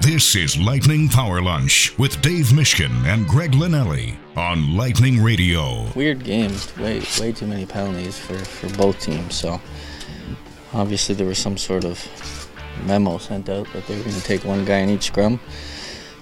[0.00, 5.86] This is Lightning Power Lunch with Dave Mishkin and Greg Linnelli on Lightning Radio.
[5.94, 9.34] Weird games, way way too many penalties for, for both teams.
[9.34, 9.60] So
[10.72, 11.98] obviously there was some sort of
[12.86, 15.40] memo sent out that they were going to take one guy in each scrum.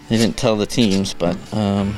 [0.08, 1.94] They didn't tell the teams, but um,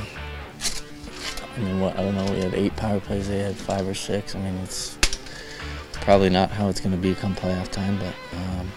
[1.54, 2.32] I mean, what I don't know.
[2.32, 3.28] We had eight power plays.
[3.28, 4.34] They had five or six.
[4.34, 4.98] I mean, it's
[5.92, 8.72] probably not how it's going to be come playoff time, but um,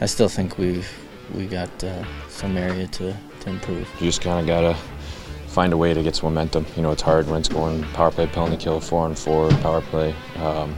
[0.00, 0.88] I still think we've
[1.34, 3.88] we got uh, some area to, to improve.
[4.00, 4.78] You just kind of gotta
[5.48, 6.66] find a way to get some momentum.
[6.76, 9.80] You know, it's hard when it's going power play, penalty kill, four on four, power
[9.80, 10.14] play.
[10.36, 10.76] Um,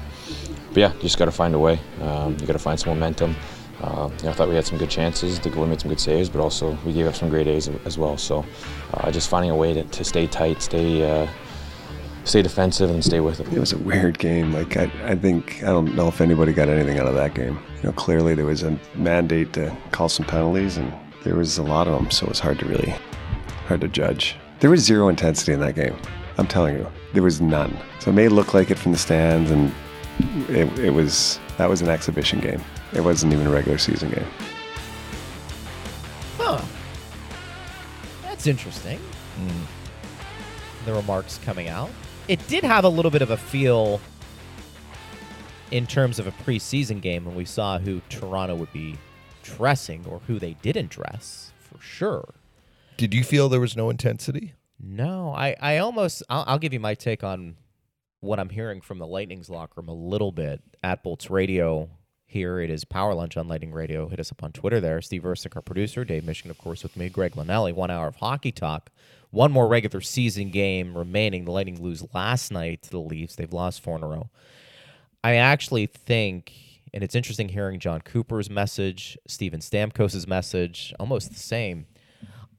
[0.69, 1.80] but yeah, you just got to find a way.
[2.01, 3.37] Um, you got to find some momentum.
[3.83, 5.41] Uh, you know, I thought we had some good chances.
[5.41, 7.98] The goalie made some good saves, but also we gave up some great A's as
[7.98, 8.16] well.
[8.16, 8.45] So,
[8.95, 11.27] uh, just finding a way to, to stay tight, stay uh,
[12.30, 13.52] stay defensive, and stay with it.
[13.52, 14.52] It was a weird game.
[14.52, 17.59] Like I, I think I don't know if anybody got anything out of that game.
[17.79, 20.93] You know, clearly there was a mandate to call some penalties, and
[21.24, 22.95] there was a lot of them, so it was hard to really
[23.66, 24.37] hard to judge.
[24.60, 25.96] There was zero intensity in that game.
[26.38, 27.77] I'm telling you, there was none.
[27.99, 29.73] So it may look like it from the stands, and
[30.49, 32.63] it, it was that was an exhibition game.
[32.93, 34.26] It wasn't even a regular season game.
[36.38, 36.63] Huh.
[38.23, 39.01] That's interesting.
[39.37, 40.87] Hmm.
[40.87, 41.91] The remarks coming out.
[42.30, 44.00] It did have a little bit of a feel
[45.73, 48.96] in terms of a preseason game when we saw who Toronto would be
[49.42, 52.34] dressing or who they didn't dress for sure.
[52.96, 54.54] Did you feel there was no intensity?
[54.78, 57.56] No, I, I almost, I'll, I'll give you my take on
[58.20, 61.88] what I'm hearing from the Lightning's locker room a little bit at Bolts Radio.
[62.30, 64.06] Here it is Power Lunch on Lightning Radio.
[64.06, 65.03] Hit us up on Twitter there.
[65.03, 66.04] Steve Ersick, our producer.
[66.04, 67.09] Dave Mishkin, of course, with me.
[67.09, 67.75] Greg Linnelli.
[67.75, 68.88] One hour of hockey talk.
[69.31, 71.44] One more regular season game remaining.
[71.44, 73.34] The Lightning lose last night to the Leafs.
[73.34, 74.31] They've lost four in a row.
[75.25, 76.53] I actually think,
[76.94, 81.86] and it's interesting hearing Jon Cooper's message, Steven Stamkos's message, almost the same.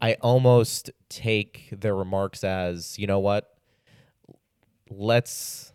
[0.02, 3.56] I almost take their remarks as, you know what?
[4.90, 5.72] Let's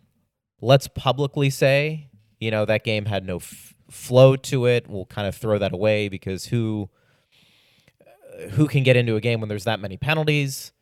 [0.61, 4.89] let's publicly say, you know, that game had no f- flow to it.
[4.89, 6.89] We'll kind of throw that away because who
[8.01, 10.73] uh, who can get into a game when there's that many penalties?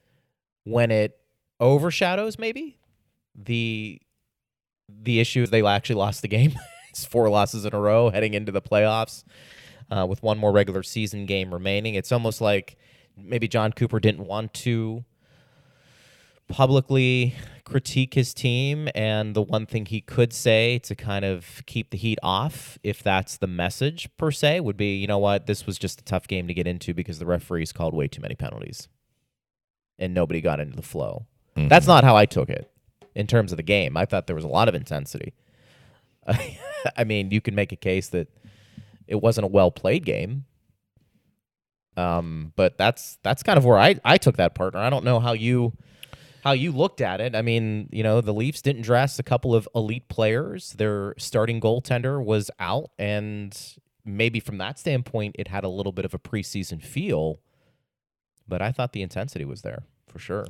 [0.65, 1.19] When it
[1.61, 2.79] overshadows maybe
[3.35, 4.01] the
[4.89, 6.55] the issue is they actually lost the game.
[6.91, 9.25] it's four losses in a row heading into the playoffs
[9.91, 11.95] uh, with one more regular season game remaining.
[11.95, 12.77] It's almost like
[13.17, 15.05] maybe Jon Cooper didn't want to
[16.49, 17.35] publicly
[17.65, 18.89] critique his team.
[18.95, 23.03] And the one thing he could say to kind of keep the heat off, if
[23.03, 25.47] that's the message per se, would be you know what?
[25.47, 28.21] This was just a tough game to get into because the referees called way too
[28.21, 28.89] many penalties
[29.99, 31.27] and nobody got into the flow.
[31.69, 32.71] That's not how I took it
[33.15, 33.97] in terms of the game.
[33.97, 35.35] I thought there was a lot of intensity.
[36.97, 38.29] I mean, you can make a case that
[39.07, 40.47] it wasn't a well played game.
[41.97, 44.81] Um, but that's that's kind of where I, I took that partner.
[44.81, 45.75] I don't know how you
[46.45, 47.35] how you looked at it.
[47.35, 50.75] I mean, you know, the Leafs didn't dress a couple of elite players.
[50.75, 53.59] Their starting goaltender was out, and
[54.05, 57.41] maybe from that standpoint, it had a little bit of a preseason feel.
[58.47, 60.45] But I thought the intensity was there for sure.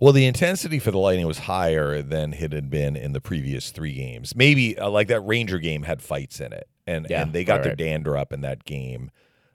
[0.00, 3.70] Well, the intensity for the Lightning was higher than it had been in the previous
[3.70, 4.34] three games.
[4.34, 7.56] Maybe uh, like that Ranger game had fights in it, and Yeah, and they got
[7.56, 9.12] right, their dander up in that game,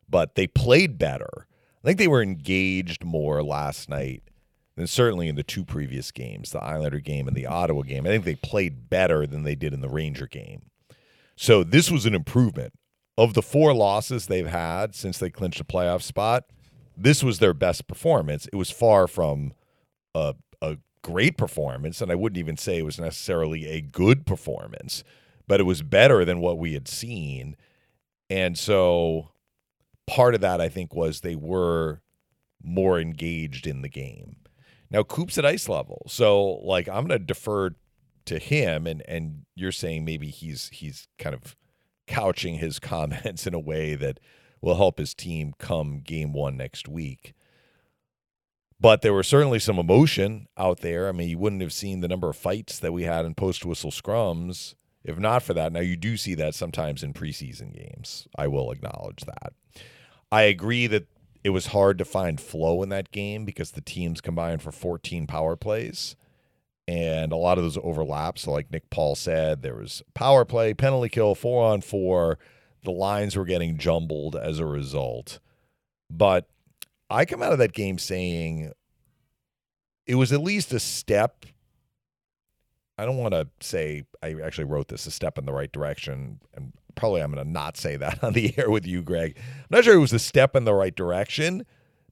[0.08, 1.48] but they played better.
[1.84, 4.24] I think they were engaged more last night
[4.76, 8.06] than certainly in the two previous games, the Islander game and the Ottawa game.
[8.06, 10.64] I think they played better than they did in the Ranger game.
[11.36, 12.74] So this was an improvement.
[13.18, 16.44] Of the four losses they've had since they clinched a playoff spot,
[16.98, 18.48] this was their best performance.
[18.52, 19.54] It was far from
[20.14, 25.04] a, a great performance, and I wouldn't even say it was necessarily a good performance,
[25.48, 27.56] but it was better than what we had seen.
[28.30, 29.30] And so
[30.08, 32.02] part of that, I think, was they were
[32.62, 34.38] more engaged in the game.
[34.90, 36.04] Now, Coop's at ice level.
[36.08, 37.72] So, like, I'm going to defer
[38.26, 41.56] to him, and, and you're saying maybe he's he's kind of
[42.08, 44.20] couching his comments in a way that
[44.62, 47.34] will help his team come game one next week.
[48.80, 51.08] But there was certainly some emotion out there.
[51.08, 53.66] I mean, you wouldn't have seen the number of fights that we had in post
[53.66, 55.72] whistle scrums if not for that.
[55.72, 58.28] Now, you do see that sometimes in preseason games.
[58.36, 59.54] I will acknowledge that.
[60.32, 61.08] I agree that
[61.46, 65.28] it was hard to find flow in that game because the teams combined for 14
[65.28, 66.16] power plays.
[66.88, 68.42] And a lot of those overlaps.
[68.42, 72.40] So, like Nick Paul said, there was power play, penalty kill, four on four.
[72.84, 75.40] The lines were getting jumbled as a result.
[76.10, 76.50] But
[77.12, 78.72] I come out of that game saying
[80.08, 81.46] it was at least a step.
[82.98, 86.40] I don't want to say I actually wrote this a step in the right direction,
[86.56, 89.38] and probably I'm going to not say that on the air with you, Greg.
[89.38, 91.66] I'm not sure it was a step in the right direction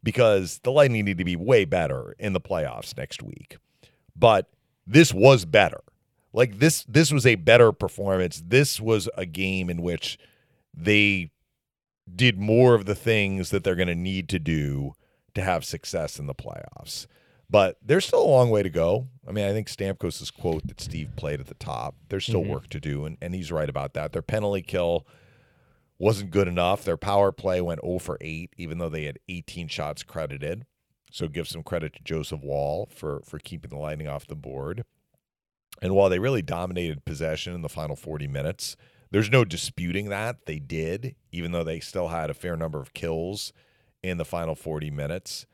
[0.04, 3.58] because the Lightning need to be way better in the playoffs next week.
[4.16, 4.50] But
[4.86, 5.82] this was better.
[6.34, 8.42] Like this this was a better performance.
[8.46, 10.18] This was a game in which
[10.74, 11.32] they
[12.14, 14.94] did more of the things that they're going to need to do
[15.36, 17.08] to have success in the playoffs.
[17.54, 19.10] But there's still a long way to go.
[19.28, 22.48] I mean, I think Stamkos' quote that Steve played at the top, there's still Mhm.
[22.50, 24.12] work to do, and, and he's right about that.
[24.12, 25.06] Their penalty kill
[26.00, 26.84] wasn't good enough.
[26.84, 30.66] Their power play went 0 for 8, even though they had 18 shots credited.
[31.12, 34.84] So give some credit to Joseph Woll for for keeping the Lightning off the board.
[35.80, 38.76] And while they really dominated possession in the final 40 minutes,
[39.12, 42.96] there's no disputing that they did, even though they still had a fair number of
[42.96, 43.54] kills
[44.02, 45.46] in the final 40 minutes.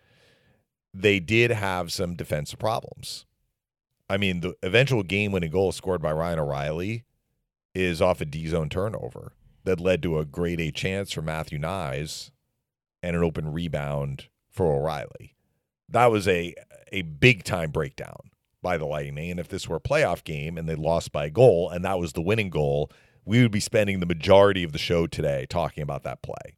[0.93, 3.25] They did have some defensive problems.
[4.09, 7.03] I mean, the eventual game winning goal scored by Ryan O'Reilly
[7.75, 9.33] is off a D zone turnover
[9.65, 12.31] that led to a grade A chance for Matthew Knies
[13.03, 15.35] and an open rebound for O'Reilly.
[15.87, 16.55] That was a
[16.91, 18.31] a big time breakdown
[18.61, 19.31] by the Lightning.
[19.31, 21.99] And if this were a playoff game and they lost by a goal and that
[21.99, 22.91] was the winning goal,
[23.25, 26.55] we would be spending the majority of the show today talking about that play.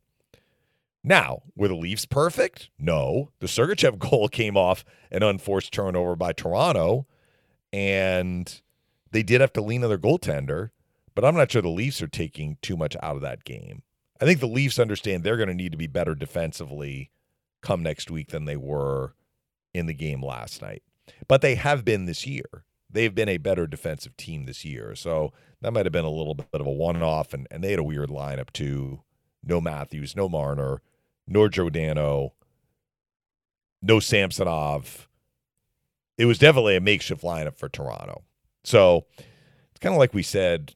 [1.04, 2.70] Now, were the Leafs perfect?
[2.78, 3.32] No.
[3.40, 7.08] The Sergachev goal came off an unforced turnover by Toronto,
[7.74, 8.62] and
[9.12, 10.70] they did have to lean on their goaltender,
[11.16, 13.84] but I'm not sure the Leafs are taking too much out of that game.
[14.22, 17.10] I think the Leafs understand they're going to need to be better defensively
[17.62, 19.16] come next week than they were
[19.74, 20.84] in the game last night.
[21.28, 22.66] But they have been this year.
[22.90, 24.96] They've been a better defensive team this year.
[24.96, 27.34] So that might have been a little bit of a one off.
[27.34, 29.02] And, and they had a weird lineup too.
[29.44, 30.82] No Matthews, no Marner,
[31.28, 32.34] nor Giordano,
[33.82, 35.08] no Samsonov.
[36.18, 38.24] It was definitely a makeshift lineup for Toronto.
[38.64, 40.76] So it's kind of like we said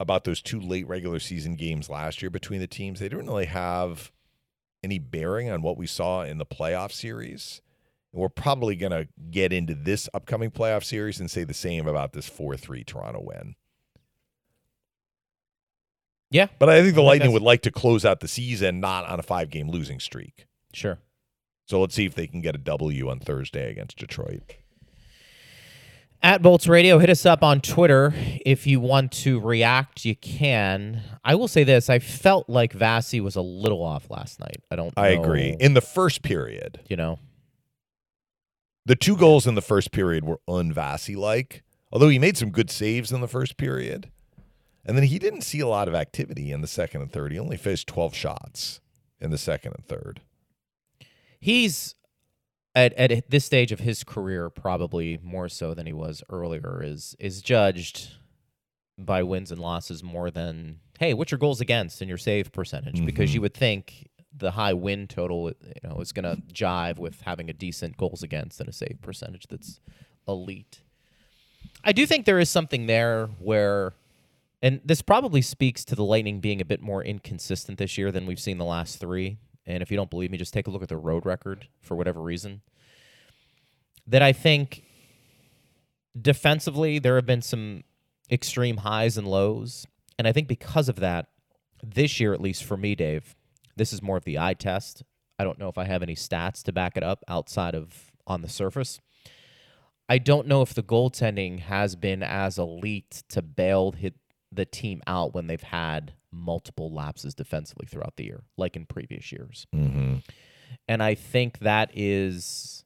[0.00, 3.00] about those two late regular season games last year between the teams.
[3.00, 4.12] They didn't really have
[4.82, 7.60] any bearing on what we saw in the playoff series.
[8.12, 11.86] And we're probably going to get into this upcoming playoff series and say the same
[11.86, 13.54] about this 4 3 Toronto win.
[16.30, 18.80] Yeah, But I think the I Lightning that's- would like to close out the season
[18.80, 20.46] not on a five game losing streak.
[20.74, 20.98] sure.
[21.66, 24.40] So let's see if they can get a W on Thursday against Detroit.
[26.22, 28.12] At Bolts Radio, hit us up on Twitter
[28.44, 30.04] if you want to react.
[30.04, 31.02] You can.
[31.24, 34.62] I will say this: I felt like Vasi was a little off last night.
[34.70, 34.92] I don't.
[34.96, 35.56] I know, agree.
[35.60, 37.18] In the first period, you know,
[38.84, 42.70] the two goals in the first period were unvasi like, although he made some good
[42.70, 44.10] saves in the first period.
[44.84, 47.32] And then he didn't see a lot of activity in the second and third.
[47.32, 48.80] He only faced 12 shots
[49.20, 50.20] in the second and third.
[51.40, 51.94] he's
[52.74, 56.80] at at this stage of his career, probably more so than he was earlier.
[56.82, 58.12] Is is judged
[58.96, 63.04] by wins and losses more than hey, what's your goals against and your save percentage?
[63.04, 63.34] Because Mhm.
[63.34, 67.48] you would think the high win total, you know, is going to jive with having
[67.48, 69.78] a decent goals against and a save percentage that's
[70.26, 70.80] elite.
[71.84, 73.92] I do think there is something there where,
[74.62, 78.26] and this probably speaks to the Lightning being a bit more inconsistent this year than
[78.26, 79.38] we've seen the last three.
[79.66, 81.94] And if you don't believe me, just take a look at the road record for
[81.94, 82.62] whatever reason.
[84.06, 84.82] That I think
[86.20, 87.84] defensively, there have been some
[88.30, 89.86] extreme highs and lows.
[90.18, 91.26] And I think because of that,
[91.84, 93.36] this year, at least for me, Dave,
[93.76, 95.04] this is more of the eye test.
[95.38, 98.42] I don't know if I have any stats to back it up outside of on
[98.42, 98.98] the surface.
[100.08, 104.14] I don't know if the goaltending has been as elite to bail hit
[104.58, 109.30] the team out when they've had multiple lapses defensively throughout the year, like in previous
[109.30, 109.66] years.
[109.74, 110.16] Mm-hmm.
[110.88, 112.84] And I think that is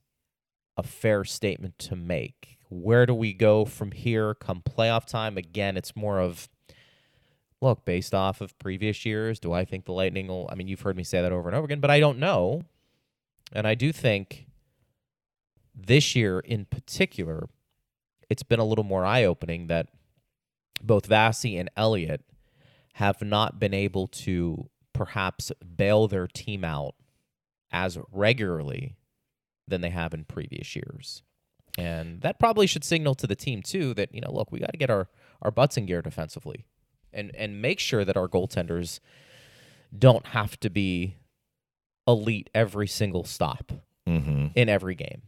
[0.77, 2.59] a fair statement to make.
[2.69, 5.39] Where do we go from here come playoff time?
[5.39, 6.49] Again, it's more of
[7.63, 10.83] look, based off of previous years, do I think the Lightning will I mean, you've
[10.83, 12.63] heard me say that over and over again, but I don't know.
[13.51, 14.47] And I do think
[15.75, 17.49] this year in particular,
[18.29, 19.89] it's been a little more eye opening that
[20.83, 22.23] both Vasi and Elliott
[22.95, 26.95] have not been able to perhaps bail their team out
[27.71, 28.97] as regularly
[29.67, 31.23] than they have in previous years.
[31.79, 34.73] And that probably should signal to the team too that, you know, look, we got
[34.73, 35.09] to get our,
[35.41, 36.67] our butts in gear defensively
[37.13, 39.01] and, and make sure that our goaltenders
[39.97, 41.17] don't have to be
[42.07, 43.73] elite every single stop
[44.09, 44.49] Mm-hmm.
[44.57, 45.23] in every game.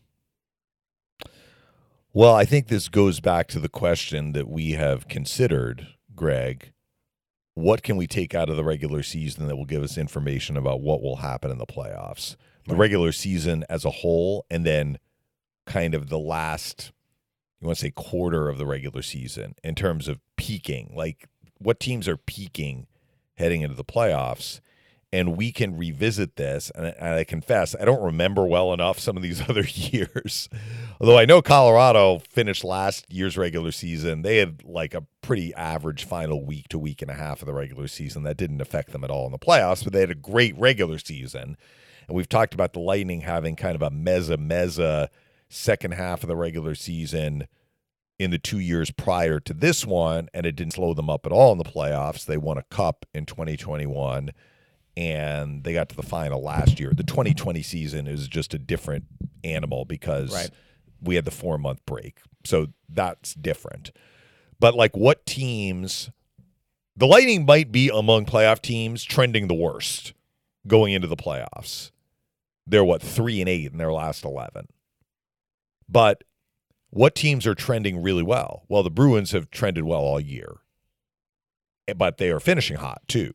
[2.17, 6.73] Well, I think this goes back to the question that we have considered, Greg.
[7.55, 10.81] What can we take out of the regular season that will give us information about
[10.81, 12.37] what will happen in the playoffs?
[12.69, 15.01] The regular season as a whole, and then
[15.67, 16.93] kind of the last,
[17.61, 20.93] you want to say quarter of the regular season in terms of peaking.
[20.95, 21.29] Like
[21.59, 22.87] what teams are peaking
[23.39, 24.61] heading into the playoffs.
[25.15, 26.73] And we can revisit this.
[26.75, 30.49] And I, and I confess, I don't remember well enough some of these other years.
[31.01, 36.03] Although I know Colorado finished last year's regular season, they had like a pretty average
[36.03, 38.25] final week to week and a half of the regular season.
[38.25, 40.99] That didn't affect them at all in the playoffs, but they had a great regular
[40.99, 41.57] season.
[42.09, 45.11] And we've talked about the Lightning having kind of a mezza mezza
[45.49, 47.47] second half of the regular season
[48.19, 51.31] in the two years prior to this one, and it didn't slow them up at
[51.31, 52.27] all in the playoffs.
[52.27, 54.33] They won a cup in 2021
[54.97, 56.93] and they got to the final last year.
[56.95, 59.05] The 2020 season is just a different
[59.43, 60.51] animal because Right.
[61.03, 62.19] we had the four month break.
[62.45, 63.91] So that's different.
[64.61, 66.11] But like what teams
[66.97, 70.13] the Lightning might be among playoff teams trending the worst
[70.67, 71.91] going into the playoffs.
[72.67, 74.69] They're what, three and eight in their last eleven.
[75.89, 76.23] But
[76.91, 78.65] what teams are trending really well?
[78.69, 80.59] Well, the Bruins have trended well all year.
[81.97, 83.35] But they are finishing hot too.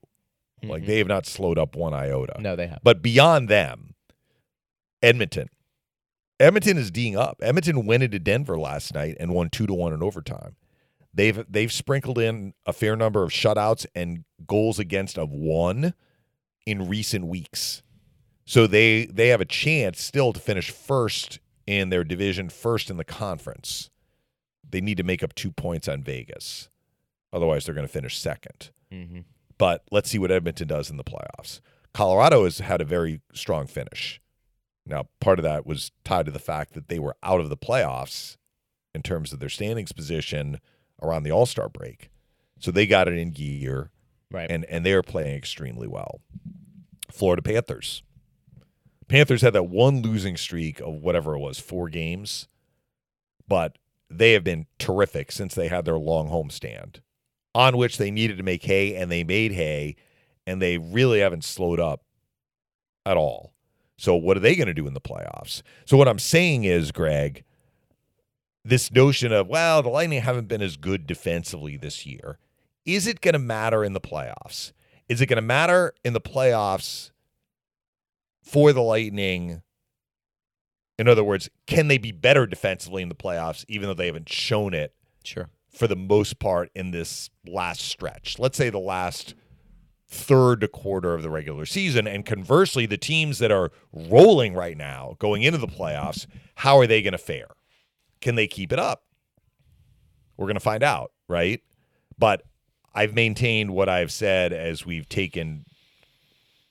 [0.64, 0.86] Like Mhm.
[0.88, 2.40] they have not slowed up one iota.
[2.42, 2.80] no, they have.
[2.84, 3.96] But beyond them,
[5.02, 5.50] Edmonton.
[6.40, 7.38] Edmonton is D'ing up.
[7.42, 10.56] Edmonton went into Denver last night and won two to one in overtime.
[11.14, 15.94] They've they've sprinkled in a fair number of shutouts and goals against of one
[16.66, 17.82] in recent weeks.
[18.46, 22.98] So they they have a chance still to finish first in their division, first in
[22.98, 23.90] the conference.
[24.68, 26.70] They need to make up two points on Vegas.
[27.34, 29.24] Otherwise, they're going to finish second Mhm.
[29.60, 31.60] But let's see what Edmonton does in the playoffs.
[31.94, 34.20] Colorado has had a very strong finish.
[34.88, 37.58] Now, part of that was tied to the fact that they were out of the
[37.58, 38.38] playoffs
[38.96, 40.60] in terms of their standings position
[41.04, 42.10] around the All Star break.
[42.60, 43.92] So they got it in gear
[44.32, 44.50] Right.
[44.50, 46.22] and, and they're playing extremely well.
[47.12, 48.04] Florida Panthers.
[49.08, 52.48] Panthers had that one losing streak of whatever it was, four games,
[53.48, 53.78] but
[54.10, 57.00] they have been terrific since they had their long homestand
[57.56, 59.96] on which they needed to make hay and they made hay
[60.46, 62.04] and they really haven't slowed up
[63.06, 63.54] at all.
[63.98, 65.62] So what are they going to do in the playoffs?
[65.86, 67.44] So what I'm saying is, Greg,
[68.64, 72.38] this notion of well, the Lightning haven't been as good defensively this year.
[72.86, 74.72] Is it going to matter in the playoffs?
[75.08, 77.12] Is it going to matter in the playoffs
[78.42, 79.62] for the Lightning?
[80.98, 84.30] In other words, can they be better defensively in the playoffs, even though they haven't
[84.30, 85.50] shown it Sure.
[85.70, 88.40] For the most part in this last stretch.
[88.40, 89.36] Let's say the last
[90.08, 92.08] third to quarter of the regular season.
[92.08, 96.88] And conversely, the teams that are rolling right now going into the playoffs, how are
[96.88, 97.50] they going to fare?
[98.20, 99.04] Can they keep it up?
[100.36, 101.62] We're going to find out, right?
[102.18, 102.44] But
[102.94, 105.66] I've maintained what I've said as we've taken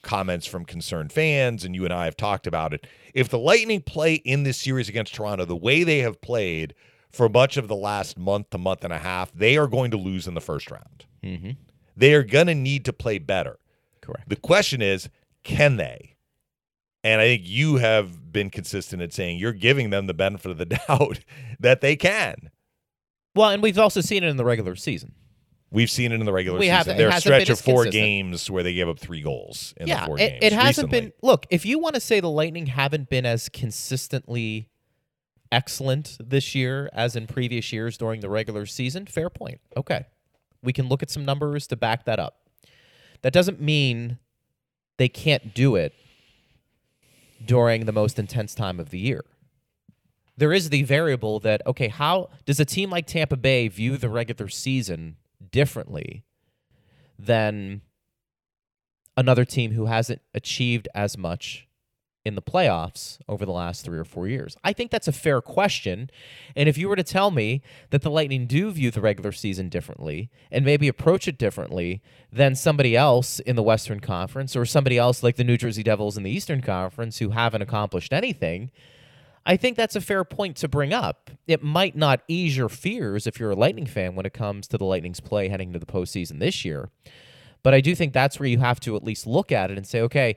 [0.03, 2.87] comments from concerned fans, and you and I have talked about it.
[3.15, 6.75] If the Lightning play in this series against Toronto the way they have played
[7.11, 9.97] for much of the last month to month and a half, they are going to
[9.97, 11.07] lose in the first round.
[11.23, 11.51] Mm-hmm.
[11.97, 13.59] They are going to need to play better.
[14.01, 14.29] Correct.
[14.29, 15.09] The question is,
[15.43, 16.15] can they?
[17.05, 20.59] And I think you have been consistent at saying you're giving them the benefit of
[20.59, 21.21] the doubt
[21.61, 22.51] that they can.
[23.35, 25.13] Well, and we've also seen it in the regular season.
[25.71, 26.77] We've seen it in the regular We season.
[26.77, 27.93] haven't- it There are a stretch of four consistent.
[27.93, 30.39] games where they gave up three goals in yeah, the four it, games.
[30.43, 31.01] it hasn't recently.
[31.11, 31.13] been.
[31.23, 34.69] Look, if you want to say the Lightning haven't been as consistently
[35.53, 39.61] excellent this year as in previous years during the regular season, fair point.
[39.77, 40.07] Okay,
[40.63, 42.37] we can look at some numbers to back that up.
[43.23, 44.19] That doesn't mean
[44.97, 45.95] they can't do it
[47.45, 49.25] during the most intense time of the year.
[50.37, 54.09] There is the variable that okay, how does a team like Tampa Bay view the
[54.09, 55.17] regular season
[55.51, 56.25] differently
[57.19, 57.83] than
[59.17, 61.68] another team who hasn't achieved as much
[62.29, 64.57] in the playoffs over the last three or four years?
[64.63, 66.11] I think that's a fair question.
[66.55, 69.69] And if you were to tell me that the Lightning do view the regular season
[69.69, 72.01] differently and maybe approach it differently
[72.33, 76.17] than somebody else in the Western Conference or somebody else like the New Jersey Devils
[76.17, 78.71] in the Eastern Conference who haven't accomplished anything,
[79.45, 81.31] I think that's a fair point to bring up.
[81.47, 84.79] It might not ease your fears if you're a Lightning fan when it comes to
[84.79, 86.91] the Lightning's play heading into the postseason this year.
[87.63, 89.87] But I do think that's where you have to at least look at it and
[89.87, 90.37] say, okay,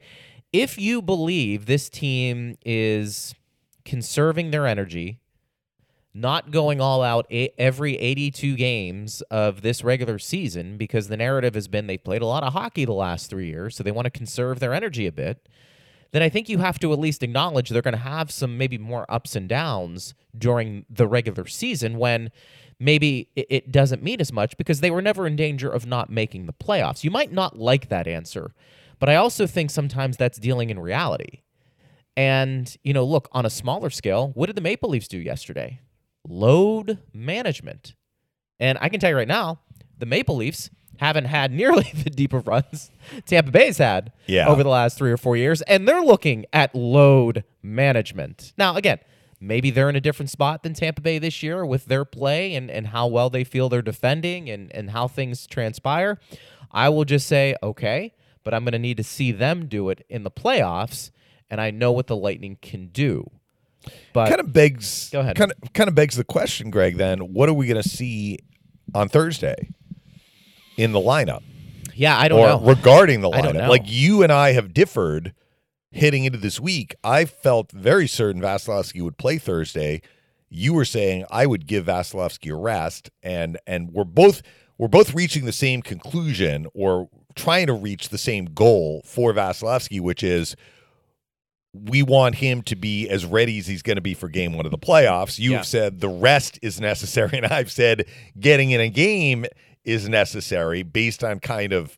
[0.54, 3.36] if you believe this team is
[3.86, 5.20] conserving their energy,
[6.14, 7.26] not going all out
[7.58, 12.26] every 82 games of this regular season, because the narrative has been they've played a
[12.26, 15.12] lot of hockey the last three years, so they want to conserve their energy a
[15.12, 15.48] bit
[16.12, 18.78] then I think you have to at least acknowledge they're going to have some maybe
[18.78, 22.32] more ups and downs during the regular season when
[22.80, 26.48] maybe it doesn't mean as much because they were never in danger of not making
[26.48, 27.04] the playoffs.
[27.04, 28.54] You might not like that answer,
[29.02, 31.42] but I also think sometimes that's dealing in reality.
[32.16, 35.80] And, you know, look, on a smaller scale, what did the Maple Leafs do yesterday?
[36.28, 37.96] Load management.
[38.60, 39.60] And I can tell you right now,
[39.98, 42.92] the Maple Leafs haven't had nearly the deep of runs
[43.26, 44.48] Tampa Bay's had Yeah.
[44.48, 48.54] over the last three or four years, and they're looking at load management.
[48.58, 49.00] Now, again,
[49.40, 52.70] maybe they're in a different spot than Tampa Bay this year with their play and,
[52.70, 56.20] and how well they feel they're defending and, and how things transpire.
[56.72, 60.06] I will just say, okay, but I'm going to need to see them do it
[60.10, 61.12] in the playoffs,
[61.50, 63.30] and I know what the Lightning can do.
[64.14, 65.36] But kind of begs Go ahead.
[65.36, 68.38] kind of kind of begs the question greg then what are we going to see
[68.94, 69.70] on thursday
[70.78, 71.42] in the lineup
[71.96, 72.60] yeah, I don't or know.
[72.60, 75.34] regarding the lineup like you and i have differed
[75.94, 80.04] heading into this week i felt very certain vasilevsky would play thursday
[80.48, 84.44] you were saying i would give vasilevsky a rest and and we're both
[84.78, 90.00] we're both reaching the same conclusion or trying to reach the same goal for vasilevsky
[90.00, 90.56] which is
[91.74, 94.66] we want him to be as ready as he's going to be for game one
[94.66, 95.40] of the playoffs.
[95.40, 95.62] You've Yeah.
[95.62, 98.06] said the rest is necessary, and I've said
[98.40, 99.46] getting in a game
[99.86, 101.98] is necessary based on kind of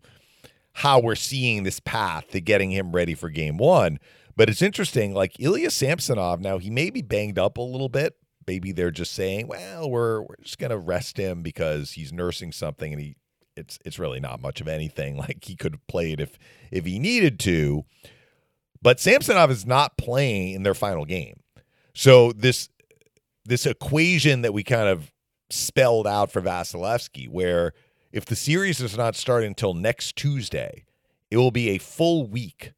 [0.74, 4.00] how we're seeing this path to getting him ready for game one.
[4.36, 8.16] But it's interesting, like Ilya Samsonov, now he may be banged up a little bit.
[8.46, 12.92] Maybe they're just saying, well, we're we're just gonna rest him because he's nursing something
[12.94, 13.16] and he
[13.56, 15.18] it's it's really not much of anything.
[15.24, 16.38] Like he could have played if
[16.72, 17.86] if he needed to.
[18.82, 21.40] But Samsonov is not playing in their final game.
[21.94, 22.70] So this
[23.46, 25.12] this equation that we kind of
[25.50, 27.74] spelled out for Vasilevsky, where
[28.12, 30.86] if the series does not start until next Tuesday,
[31.32, 32.74] it will be a full week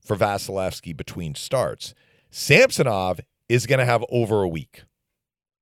[0.00, 1.94] for Vasilevsky between starts.
[2.30, 4.84] Samsonov is going to have over a week.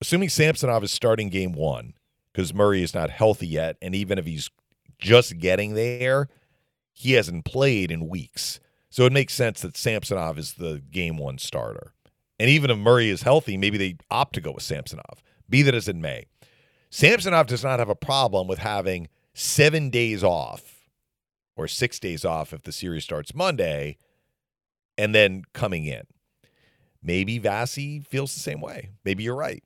[0.00, 1.94] Assuming Samsonov is starting game one,
[2.32, 4.50] because Murray is not healthy yet, and even if he's
[4.98, 6.28] just getting there,
[6.92, 8.60] he hasn't played in weeks.
[8.90, 11.92] So it makes sense that Samsonov is the game one starter.
[12.38, 15.22] And even if Murray is healthy, maybe they opt to go with Samsonov.
[15.48, 16.26] Be that as it may.
[16.90, 20.88] Samsonov does not have a problem with having seven days off
[21.56, 23.98] or six days off if the series starts Monday
[24.96, 26.02] and then coming in.
[27.02, 28.90] Maybe Vasi feels the same way.
[29.04, 29.62] Maybe you're right.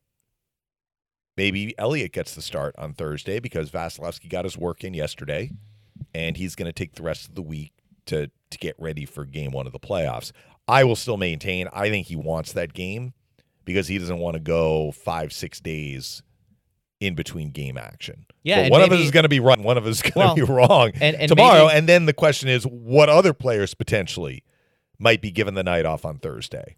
[1.36, 5.50] Maybe Elliott gets the start on Thursday because Vasilevsky got his work in yesterday
[6.14, 7.72] and he's going to take the rest of the week
[8.06, 10.30] to to get ready for game one of the playoffs.
[10.68, 13.14] I will still maintain I think he wants that game
[13.64, 16.22] because he doesn't want to go five, six days
[17.00, 18.26] in between game action.
[18.44, 20.18] Yeah, one of us is going to be right, one of us is going to
[20.18, 21.66] Well, be wrong and- and tomorrow.
[21.66, 24.44] maybe- and then the question is, what other players potentially
[24.98, 26.76] might be given the night off on Thursday?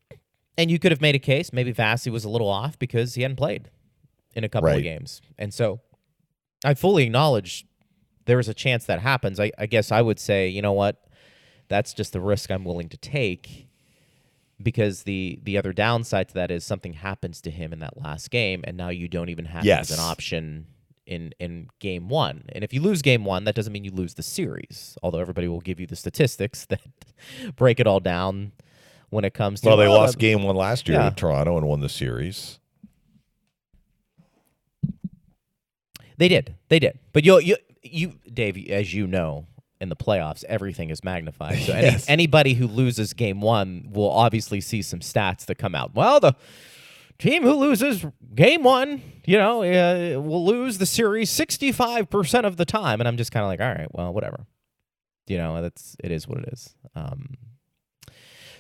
[0.57, 1.53] And you could have made a case.
[1.53, 3.71] Maybe Vasi was a little off because he hadn't played
[4.35, 5.21] in a couple of games.
[5.39, 5.81] And so
[6.65, 7.67] I fully acknowledge
[8.27, 9.39] there is a chance that happens.
[9.39, 11.05] I, I guess I would say, you know what?
[11.69, 13.69] That's just the risk I'm willing to take
[14.63, 18.31] because the the other downside to that is something happens to him in that last
[18.31, 20.67] game and now you don't even have him as an option
[21.07, 22.45] in in game 1.
[22.51, 24.97] And if you lose game 1, that doesn't mean you lose the series.
[25.03, 26.81] Although everybody will give you the statistics that
[27.57, 28.53] break it all down
[29.11, 31.11] when it comes to Well, they well, lost uh, game one last year yeah.
[31.11, 32.59] to Toronto and won the series.
[36.25, 36.55] They did.
[36.71, 36.99] They did.
[37.13, 39.47] But you, you, you, Dave, as you know,
[39.79, 41.59] in the playoffs, everything is magnified.
[41.59, 42.09] So any, Yes.
[42.09, 45.95] anybody who loses game one will obviously see some stats that come out.
[45.95, 46.35] Well, the
[47.19, 52.57] team who loses game one, you know, uh, will lose the series sixty-five percent of
[52.57, 54.47] the time, and I'm just kind of like, all right, well, whatever.
[55.27, 56.75] You know, that's it is what it is.
[56.95, 57.35] Um,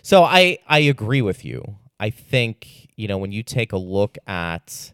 [0.03, 1.79] so I I agree with you.
[1.98, 4.92] I think you know when you take a look at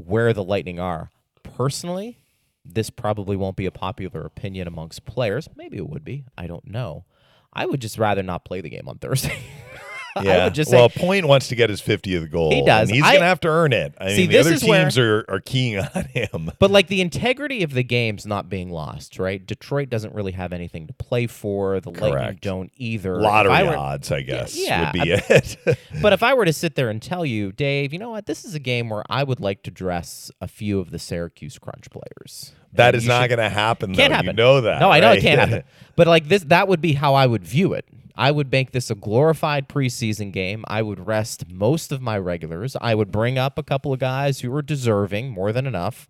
[0.00, 1.10] where the Lightning are.
[1.42, 2.18] Personally,
[2.64, 5.48] this probably won't be a popular opinion amongst players.
[5.56, 6.24] Maybe it would be.
[6.36, 7.04] I don't know.
[7.52, 9.42] I would just rather not play the game on Thursday.
[10.16, 12.50] I would just say, well, Point wants to get his 50th goal.
[12.52, 12.88] He does.
[12.88, 13.94] And he's I- going to have to earn it.
[13.98, 16.50] I See, mean, the this other is where- teams are, are keying on him.
[16.58, 19.44] but like the integrity of the game's not being lost, right?
[19.44, 21.80] Detroit doesn't really have anything to play for.
[21.80, 22.40] The Lightning Correct.
[22.42, 23.16] don't either.
[23.16, 25.56] If Lottery I were- odds, I guess, yeah, would be it.
[26.02, 28.26] But if I were to sit there and tell you, Dave, you know what?
[28.26, 31.58] This is a game where I would like to dress a few of the Syracuse
[31.58, 32.52] Crunch players.
[32.72, 34.16] that And is you not should- going to happen, Can't though.
[34.16, 34.26] happen.
[34.26, 34.80] You know that.
[34.80, 35.18] No, I know right?
[35.18, 35.62] it can't happen.
[35.96, 37.84] But like this, that would be how I would view it.
[38.16, 40.64] I would make this a glorified preseason game.
[40.68, 42.76] I would rest most of my regulars.
[42.80, 46.08] I would bring up a couple of guys who are deserving more than enough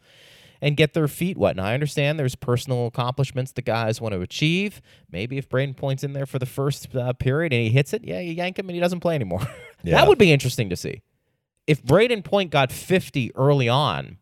[0.63, 1.53] and get their feet wet.
[1.57, 4.83] And I understand there's personal accomplishments the guys want to achieve.
[5.11, 8.05] Maybe if Brayden Point's in there for the first uh, period and he hits it,
[8.05, 9.47] yeah, you yank him and he doesn't play anymore.
[9.83, 9.97] Yeah.
[9.97, 11.01] that would be interesting to see.
[11.67, 14.19] If Brayden Point got 50 early on,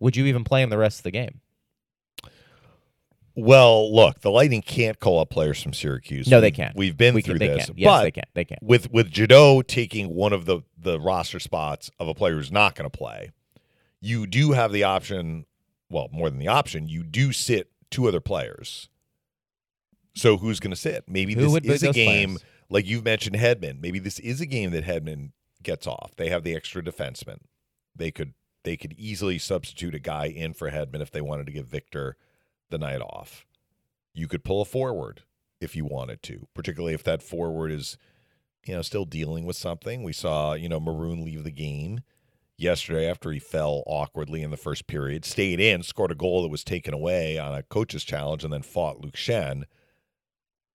[0.00, 1.40] would you even play him the rest of the game?
[3.36, 6.28] Well, look, the Lightning can't call up players from Syracuse.
[6.28, 6.76] No, they can't.
[6.76, 7.66] We've been We through can, this.
[7.66, 7.74] Can.
[7.76, 8.24] Yes, but they can.
[8.34, 8.58] They can.
[8.62, 12.74] with with Jeannot taking one of the the roster spots of a player who's not
[12.76, 13.32] going to play,
[14.00, 15.46] you do have the option
[15.90, 18.88] well, more than the option, you do sit two other players.
[20.14, 21.04] So who's going to sit?
[21.08, 22.44] Maybe Who this is a game players?
[22.70, 23.80] like you've mentioned Hedman.
[23.80, 26.12] Maybe this is a game that Hedman gets off.
[26.16, 27.38] They have the extra defenseman.
[27.96, 31.52] They could they could easily substitute a guy in for Hedman if they wanted to
[31.52, 32.16] give Victor
[32.74, 33.46] the night off.
[34.12, 35.22] You could pull a forward
[35.60, 37.96] if you wanted to, particularly if that forward is
[38.66, 40.02] you know still dealing with something.
[40.02, 42.00] We saw, you know, Maroon leave the game
[42.56, 46.48] yesterday after he fell awkwardly in the first period, stayed in, scored a goal that
[46.48, 49.64] was taken away on a coach's challenge and then fought Luke Schenn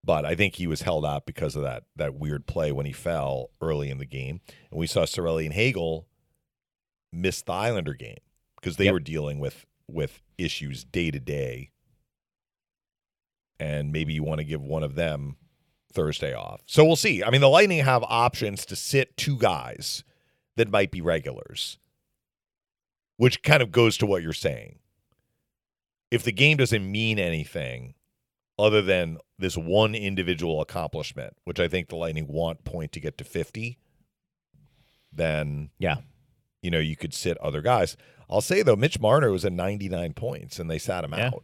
[0.04, 2.92] but I think he was held out because of that that weird play when he
[2.94, 4.40] fell early in the game.
[4.72, 6.08] And we saw Cirelli and Hagel
[7.12, 8.18] miss the Islander game
[8.56, 8.94] because they Yep.
[8.94, 11.72] were dealing with with issues day to day.
[13.60, 15.36] And maybe you want to give one of them
[15.92, 16.62] Thursday off.
[16.66, 17.24] So we'll see.
[17.24, 20.04] I mean, the Lightning have options to sit two guys
[20.56, 21.78] that might be regulars,
[23.18, 24.80] which kind of goes to what you're saying.
[26.12, 27.96] If the game doesn't mean anything,
[28.58, 33.18] other than this one individual accomplishment, which I think the Lightning want point to get
[33.20, 33.78] to 50,
[35.12, 35.98] then Yeah.
[36.62, 37.96] you know, you could sit other guys.
[38.30, 41.28] I'll say though, Mitch Marner was at 99 points and they sat him Yeah.
[41.28, 41.44] out.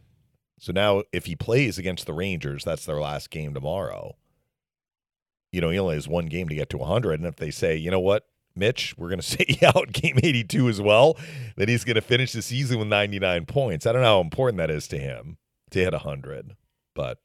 [0.58, 4.16] So now if he plays against the Rangers, that's their last game tomorrow.
[5.52, 7.76] You know, he only has one game to get to 100 and if they say,
[7.76, 8.26] "You know what?
[8.54, 11.16] Mitch, we're going to sit you out game 82 as well,"
[11.56, 13.86] then he's going to finish the season with 99 points.
[13.86, 15.38] I don't know how important that is to him
[15.70, 16.56] to hit 100,
[16.94, 17.18] but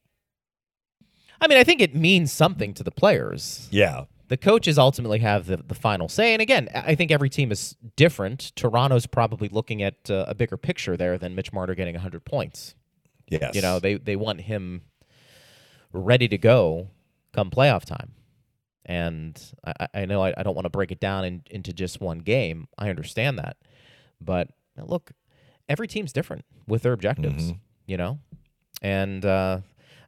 [1.41, 3.67] I mean, I think it means something to the players.
[3.71, 4.05] yeah.
[4.27, 6.31] The coaches ultimately have the, the final say.
[6.31, 8.53] And again, I think every team is different.
[8.55, 12.75] Toronto's probably looking at uh, a bigger picture there than Mitch Marner getting 100 points.
[13.39, 13.55] Yes.
[13.55, 14.81] You know, they, they want him
[15.93, 16.89] ready to go
[17.33, 18.11] come playoff time.
[18.85, 22.01] And I, I- know I, I don't want to break it down in, into just
[22.01, 22.67] one game.
[22.77, 23.57] I understand that.
[24.19, 25.11] But look,
[25.69, 27.59] every team's different with their objectives, Mhm.
[27.85, 28.19] you know?
[28.81, 29.59] And uh,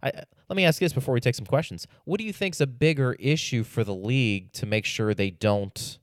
[0.02, 0.12] I,
[0.50, 1.88] let me ask you this before we take some questions.
[2.06, 6.00] What do you think's a bigger issue for the league to make sure they don't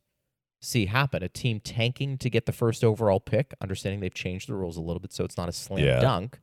[0.60, 1.22] see happen?
[1.22, 4.80] A team tanking to get the first overall pick, understanding they've changed the rules a
[4.80, 6.00] little bit so it's not a slam Yeah.
[6.00, 6.38] dunk,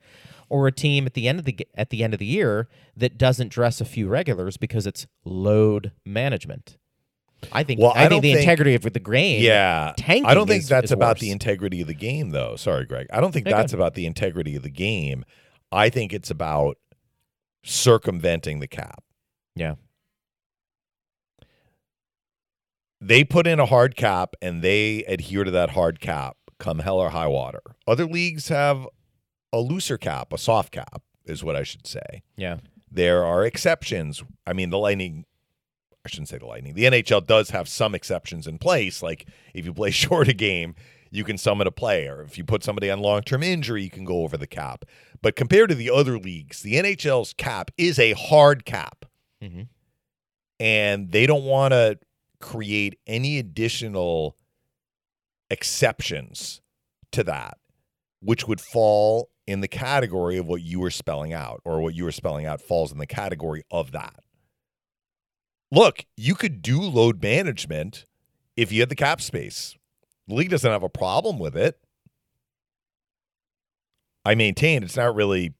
[0.49, 3.17] or a team at the end of the at the end of the year that
[3.17, 6.77] doesn't dress a few regulars because it's load management.
[7.51, 9.43] I think Well, I, I think the think- integrity of the game.
[9.43, 9.93] Yeah.
[9.95, 11.21] tanking I don't think is- that's is about worse.
[11.21, 12.56] the integrity of the game, though.
[12.56, 13.06] Sorry, Greg.
[13.13, 15.23] I don't think that's about the integrity of the game.
[15.71, 16.77] I think it's about
[17.63, 19.03] circumventing the cap.
[19.56, 19.75] Yeah.
[22.99, 26.99] They put in a hard cap and they adhere to that hard cap come hell
[26.99, 27.62] or high water.
[27.86, 28.88] Other leagues have
[29.53, 32.23] a looser cap, a soft cap, is what I should say.
[32.36, 32.57] Yeah.
[32.91, 34.23] There are exceptions.
[34.45, 35.25] I mean, the Lightning,
[36.05, 39.03] I shouldn't say the Lightning, the NHL does have some exceptions in place.
[39.03, 40.75] Like if you play short a game,
[41.12, 42.23] you can summon a player.
[42.23, 44.86] If you put somebody on long term injury, you can go over the cap.
[45.21, 49.05] But compared to the other leagues, the NHL's cap is a hard cap.
[49.41, 49.63] hmm
[50.60, 51.99] And they don't want to
[52.39, 54.38] create any additional
[55.50, 56.62] exceptions
[57.12, 57.58] to that,
[58.21, 62.04] which would fall in the category of what you were spelling out, or what you
[62.04, 64.19] were spelling out falls in the category of that.
[65.71, 68.06] Look, you could do load management
[68.56, 69.76] if you had the cap space.
[70.28, 71.80] The league doesn't have a problem with it.
[74.26, 75.54] I maintain it's not really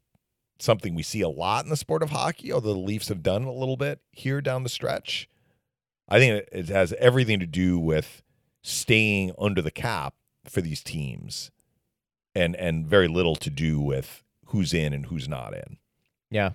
[0.60, 3.44] something we see a lot in the sport of hockey, although the Leafs have done
[3.44, 5.30] a little bit here down the stretch.
[6.10, 8.22] I think it- has everything to do with
[8.62, 10.14] staying under the cap
[10.46, 11.52] for these teams
[12.36, 15.78] and and very little to do with who's in and who's not in.
[16.30, 16.52] Yeah.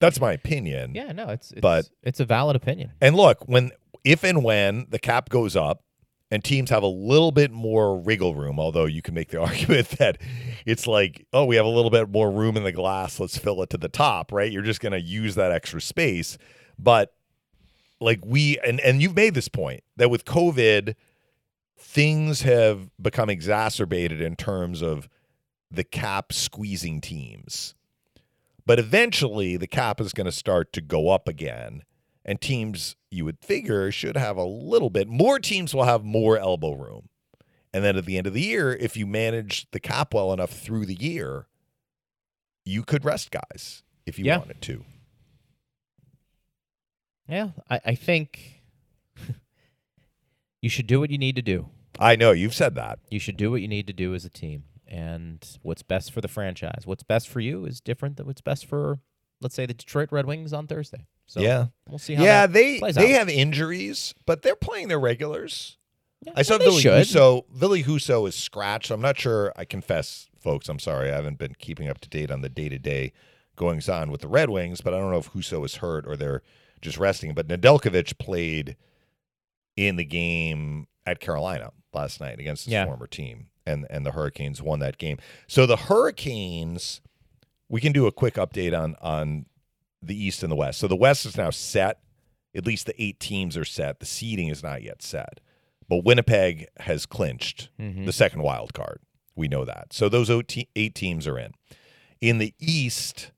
[0.00, 0.94] That's my opinion.
[0.94, 1.12] Yeah.
[1.12, 2.92] No, it's, it's But- it's a valid opinion.
[3.00, 3.70] And look, when
[4.04, 5.84] if and when the cap goes up
[6.30, 9.90] and teams have a little bit more wriggle room, although you can make the argument
[9.98, 10.18] that
[10.66, 13.62] it's like, oh, we have a little bit more room in the glass, let's fill
[13.62, 14.50] it to the top, right?
[14.50, 16.36] You're just going to use that extra space.
[16.78, 17.14] But
[18.00, 20.94] like we and and you've made this point that with COVID
[21.78, 25.08] things have become exacerbated in terms of
[25.70, 27.74] the cap squeezing teams.
[28.64, 31.82] But eventually the cap is going to start to go up again
[32.24, 36.38] and teams you would figure should have a little bit more teams will have more
[36.38, 37.08] elbow room
[37.74, 40.50] and then at the end of the year if you manage the cap well enough
[40.50, 41.48] through the year
[42.64, 44.38] you could rest guys if you Yeah.
[44.38, 44.84] wanted to
[47.28, 47.50] Yeah.
[47.70, 48.62] I, I think
[50.60, 51.68] you should do what you need to do.
[51.98, 54.30] i know you've said that You should do what you need to do as a
[54.30, 54.64] team.
[54.86, 58.66] And what's best for the franchise, what's best for you is different than what's best
[58.66, 58.98] for,
[59.40, 61.06] let's say, the Detroit Red Wings on Thursday.
[61.26, 63.18] So yeah we'll see how yeah that they they out.
[63.20, 65.78] have injuries but they're playing their regulars
[66.36, 66.92] I saw Ville should.
[66.92, 67.44] Husso.
[67.50, 68.90] Ville Husso is scratched.
[68.90, 69.52] I'm not sure.
[69.56, 71.10] I confess, folks, I'm sorry.
[71.10, 73.12] I haven't been keeping up to date on the day to day
[73.56, 76.16] goings on with the Red Wings, but I don't know if Husso is hurt or
[76.16, 76.42] they're
[76.82, 77.32] just resting.
[77.34, 78.76] But Nedeljkovic played
[79.76, 82.84] in the game at Carolina last night against his Yeah.
[82.84, 85.18] former team, and and the Hurricanes won that game.
[85.46, 87.00] So the Hurricanes,
[87.68, 89.46] we can do a quick update on on
[90.02, 90.80] the East and the West.
[90.80, 92.00] So the West is now set.
[92.54, 94.00] At least the eight teams are set.
[94.00, 95.40] The seeding is not yet set,
[95.88, 98.04] but Winnipeg has clinched mm-hmm.
[98.04, 99.00] the second wild card.
[99.34, 99.92] We know that.
[99.94, 101.54] So those eight teams are in.
[102.20, 103.30] In the East,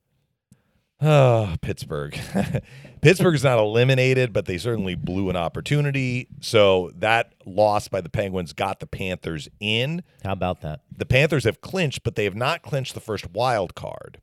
[1.05, 2.19] oh, Pittsburgh.
[3.03, 6.27] Pittsburgh's not eliminated, but they certainly blew an opportunity.
[6.41, 10.81] So that loss by the Penguins got the Panthers in How about that?
[10.97, 14.21] the Panthers have clinched, but they have not clinched the first wild card.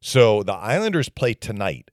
[0.00, 1.90] So the Islanders play tonight.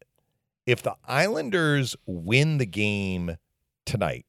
[0.66, 3.38] If the Islanders win the game
[3.86, 4.26] tonight,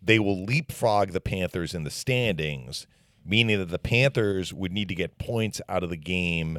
[0.00, 2.86] they will leapfrog the Panthers in the standings,
[3.24, 6.58] meaning that the Panthers would need to get points out of the game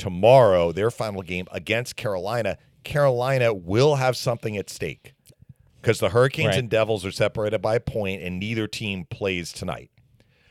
[0.00, 2.58] tomorrow, their final game against Carolina.
[2.82, 5.12] Carolina will have something at stake
[5.80, 6.58] because the Hurricanes Right.
[6.58, 9.90] and Devils are separated by a point, and neither team plays tonight.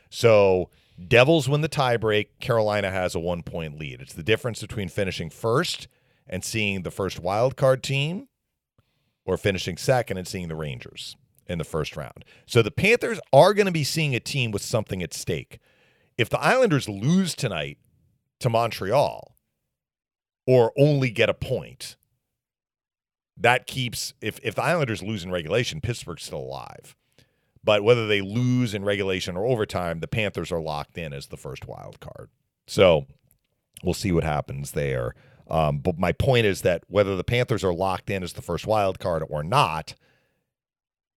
[0.08, 0.70] So
[1.06, 2.28] Devils win the tiebreak.
[2.40, 4.00] Carolina has a one point lead.
[4.00, 5.88] It's the difference between finishing first
[6.26, 8.28] and seeing the first wild card team
[9.24, 12.24] or finishing second and seeing the Rangers in the first round.
[12.46, 15.58] So the Panthers are going to be seeing a team with something at stake.
[16.16, 17.78] If the Islanders lose tonight
[18.40, 19.34] to Montreal
[20.46, 21.96] or only get a point,
[23.36, 26.94] that keeps if if the Islanders lose in regulation, Pittsburgh's still alive.
[27.62, 31.36] But whether they lose in regulation or overtime, the Panthers are locked in as the
[31.36, 32.30] first wild card.
[32.66, 33.06] So
[33.82, 35.14] we'll see what happens there.
[35.48, 38.66] Um, but my point is that whether the Panthers are locked in as the first
[38.66, 39.94] wild card or not,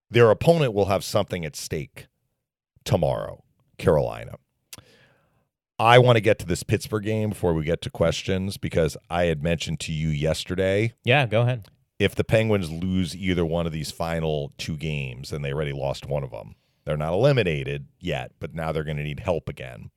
[0.10, 2.08] their opponent will have something at stake
[2.84, 3.44] tomorrow,
[3.78, 4.36] Carolina.
[5.80, 9.26] I want to get to this Pittsburgh game before we get to questions because I
[9.26, 11.68] had mentioned to you yesterday Yeah, go ahead.
[12.00, 16.06] if the Penguins lose either one of these final two games, and they already lost
[16.06, 16.56] one of them,
[16.86, 19.90] they're not eliminated yet, but now they're going to need help again.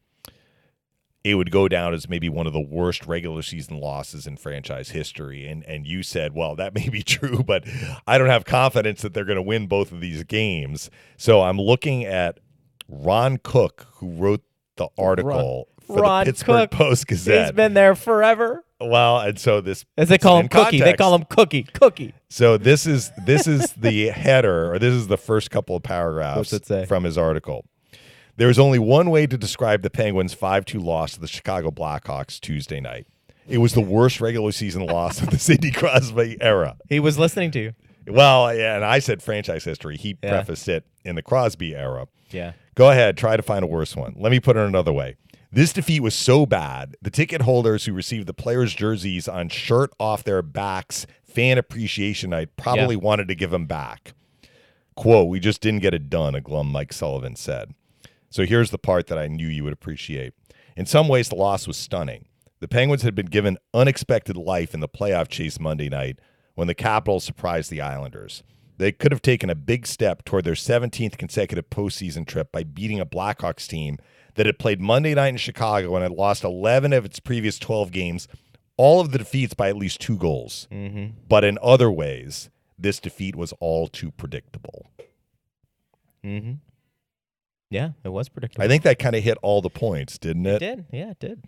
[1.24, 4.90] It would go down as maybe one of the worst regular season losses in franchise
[4.90, 5.44] history.
[5.48, 7.64] And and you said, well, that may be true, but
[8.06, 10.88] I don't have confidence that they're going to win both of these games.
[11.16, 12.38] So I'm looking at
[12.88, 14.44] Ron Cook, who wrote
[14.76, 16.70] the article for Ron the Pittsburgh.
[16.70, 17.54] Post He's Gazette.
[17.54, 18.64] been there forever.
[18.80, 20.80] well, and so this As they call him Cookie.
[20.80, 21.62] They call him Cookie.
[21.64, 22.14] Cookie.
[22.28, 26.36] So this is this is the header, or this is the first couple of paragraphs
[26.38, 26.84] What's it say?
[26.86, 27.64] from his article.
[28.38, 32.38] There is only one way to describe the Penguins' 5-2 loss to the Chicago Blackhawks
[32.38, 33.06] Tuesday night.
[33.48, 36.76] It was the worst regular season loss of the Sidney Crosby era.
[36.90, 37.72] He was listening to you.
[38.06, 39.96] Well, yeah, and I said franchise history.
[39.96, 40.42] He Yeah.
[40.42, 42.08] prefaced it in the Crosby era.
[42.30, 42.52] Yeah.
[42.76, 44.14] Go ahead, try to find a worse one.
[44.18, 45.16] Let me put it another way.
[45.50, 49.90] This defeat was so bad, the ticket holders who received the players' jerseys on shirt
[49.98, 54.12] off their backs fan appreciation night probably wanted to give them back.
[54.94, 57.74] Quote, we just didn't get it done, a glum Mike Sullivan said.
[58.28, 60.34] So here's the part that I knew you would appreciate.
[60.76, 62.26] In some ways, the loss was stunning.
[62.60, 66.18] The Penguins had been given unexpected life in the playoff chase Monday night
[66.54, 68.42] when the Capitals surprised the Islanders.
[68.78, 73.00] They could have taken a big step toward their 17th consecutive postseason trip by beating
[73.00, 73.98] a Blackhawks team
[74.34, 77.90] that had played Monday night in Chicago and had lost 11 of its previous 12
[77.90, 78.28] games,
[78.76, 80.68] all of the defeats by at least two goals.
[81.28, 84.90] But in other ways, this defeat was all too predictable.
[86.24, 86.52] Mm-hmm.
[87.70, 88.64] Yeah, it was predictable.
[88.64, 90.76] I think that kind of hit all the points, didn't it it?
[90.76, 90.86] did.
[90.92, 91.44] Yeah, it did.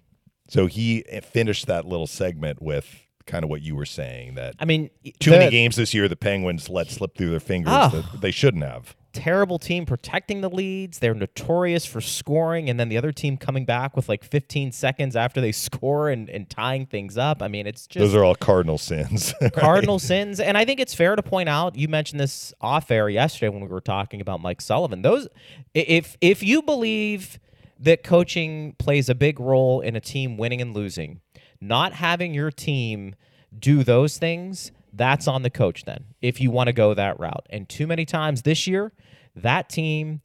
[0.49, 4.65] So he finished that little segment with kind of what you were saying that I
[4.65, 7.89] mean, too the many games this year the Penguins let slip through their fingers Ah.
[7.91, 8.97] that they shouldn't have.
[9.15, 10.99] Terrible team protecting the leads.
[10.99, 15.17] They're notorious for scoring, and then the other team coming back with like 15 seconds
[15.17, 17.43] after they score and, and tying things up.
[17.43, 19.35] I mean, it's just Those are all cardinal sins.
[19.55, 20.41] cardinal sins.
[20.41, 21.75] And I think it's fair to point out.
[21.77, 25.03] You mentioned this off air yesterday when we were talking about Mike Sullivan.
[25.03, 25.27] Those,
[25.75, 27.39] if if you believe
[27.81, 31.21] that coaching plays a big role in a team winning and losing,
[31.61, 33.15] not having your team
[33.59, 35.85] do those things, that's on the coach.
[35.85, 38.93] Then, if you want to go that route, and too many times this year,
[39.37, 40.21] that team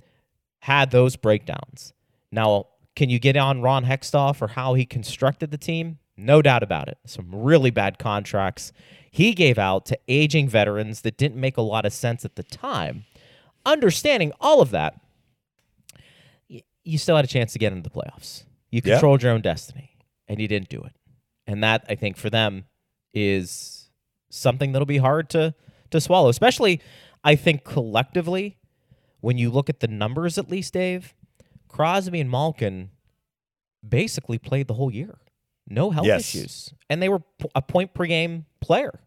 [0.59, 1.93] had those breakdowns.
[2.31, 5.99] Now, can you get on Ron Hextall for how he constructed the team?
[6.15, 6.97] No doubt about it.
[7.05, 8.71] Some really bad contracts
[9.11, 12.43] he gave out to aging veterans that didn't make a lot of sense at the
[12.43, 13.05] time.
[13.65, 14.99] Understanding all of that,
[16.83, 18.43] you still had a chance to get into the playoffs.
[18.71, 18.93] You Yeah.
[18.95, 19.91] controlled your own destiny,
[20.27, 20.93] and you didn't do it.
[21.47, 22.65] And that, I think, for them
[23.13, 23.89] is
[24.29, 25.53] something that'll be hard to
[25.91, 26.81] to swallow, especially
[27.23, 28.57] I think collectively
[29.21, 31.13] when you look at the numbers, at least, Dave,
[31.67, 32.89] Crosby and Malkin
[33.87, 35.19] basically played the whole year.
[35.67, 36.21] No health Yes.
[36.35, 36.73] issues.
[36.89, 37.21] And they were
[37.55, 38.99] a per game player.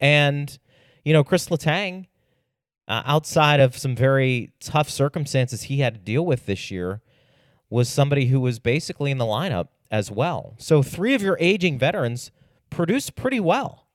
[0.00, 0.56] And,
[1.04, 2.06] you know, Chris Letang,
[2.88, 7.02] uh, outside of some very tough circumstances he had to deal with this year,
[7.68, 10.54] was somebody who was basically in the lineup as well.
[10.58, 12.32] So three of your aging veterans
[12.70, 13.86] produced pretty well.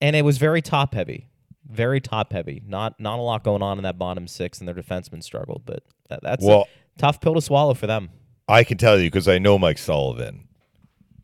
[0.00, 1.28] And it was very top heavy.
[1.68, 2.62] Very top heavy.
[2.66, 5.62] Not not a lot going on in that bottom six, and their defensemen struggled.
[5.66, 8.10] But that, that's Well- a tough pill to swallow for them.
[8.48, 10.48] I can tell you because I know Mike Sullivan.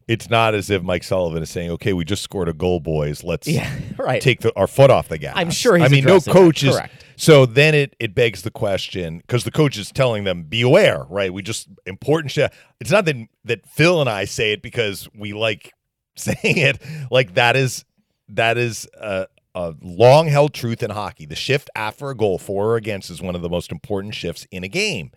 [0.07, 3.23] It's not as if Mike Sullivan is saying, "Okay, we just scored a goal, boys.
[3.25, 4.23] Let's Yeah, right.
[4.23, 6.75] take the, our foot off the gas." I'm sure I mean, no coach is.
[6.75, 7.05] Correct.
[7.19, 11.05] So then it it begs the question because the coach is telling them, "Be aware."
[11.11, 11.33] Right?
[11.33, 12.53] We just important shit.
[12.81, 15.73] It's not that that Phil and I say it because we like
[16.17, 16.81] saying it.
[17.11, 17.85] Like that is
[18.29, 21.27] that is a, a long held truth in hockey.
[21.27, 24.47] The shift after a goal, for or against, is one of the most important shifts
[24.53, 25.11] in a game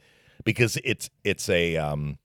[0.44, 2.18] because it's it's a um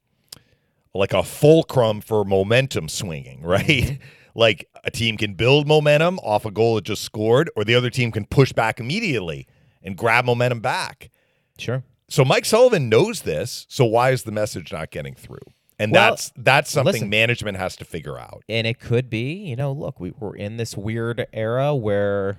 [0.94, 3.98] like a fulcrum for momentum swinging, right?
[4.34, 7.90] like a team can build momentum off a goal it just scored, or the other
[7.90, 9.46] team can push back immediately
[9.82, 11.10] and grab momentum back.
[11.58, 11.82] Sure.
[12.08, 13.66] So Mike Sullivan knows this.
[13.68, 15.38] So why is the message not getting through?
[15.78, 17.10] And Well, that's that's something listen.
[17.10, 18.42] management has to figure out.
[18.48, 22.38] And it could be, you know, look, we, we're in this weird era where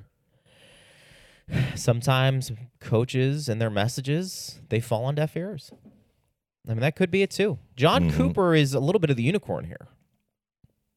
[1.75, 5.71] sometimes coaches and their messages they fall on deaf ears.
[6.67, 7.59] I mean, that could be it too.
[7.75, 8.17] Jon Mm-hmm.
[8.17, 9.87] Cooper is a little bit of the unicorn here.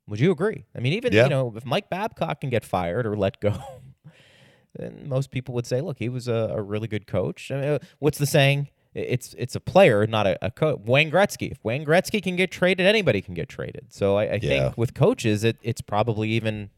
[0.09, 0.64] Would you agree?
[0.74, 1.24] I mean, even Yeah.
[1.24, 3.55] you know, if Mike Babcock can get fired or let go,
[4.76, 7.50] then most people would say, look, he was a, a really good coach.
[7.50, 8.68] I mean, uh, what's the saying?
[8.94, 10.80] It's it's a player, not a, a coach.
[10.85, 11.52] Wayne Gretzky.
[11.52, 13.87] If Wayne Gretzky can get traded, anybody can get traded.
[13.92, 14.38] So I, I Yeah.
[14.40, 16.70] think with coaches, it, it's probably even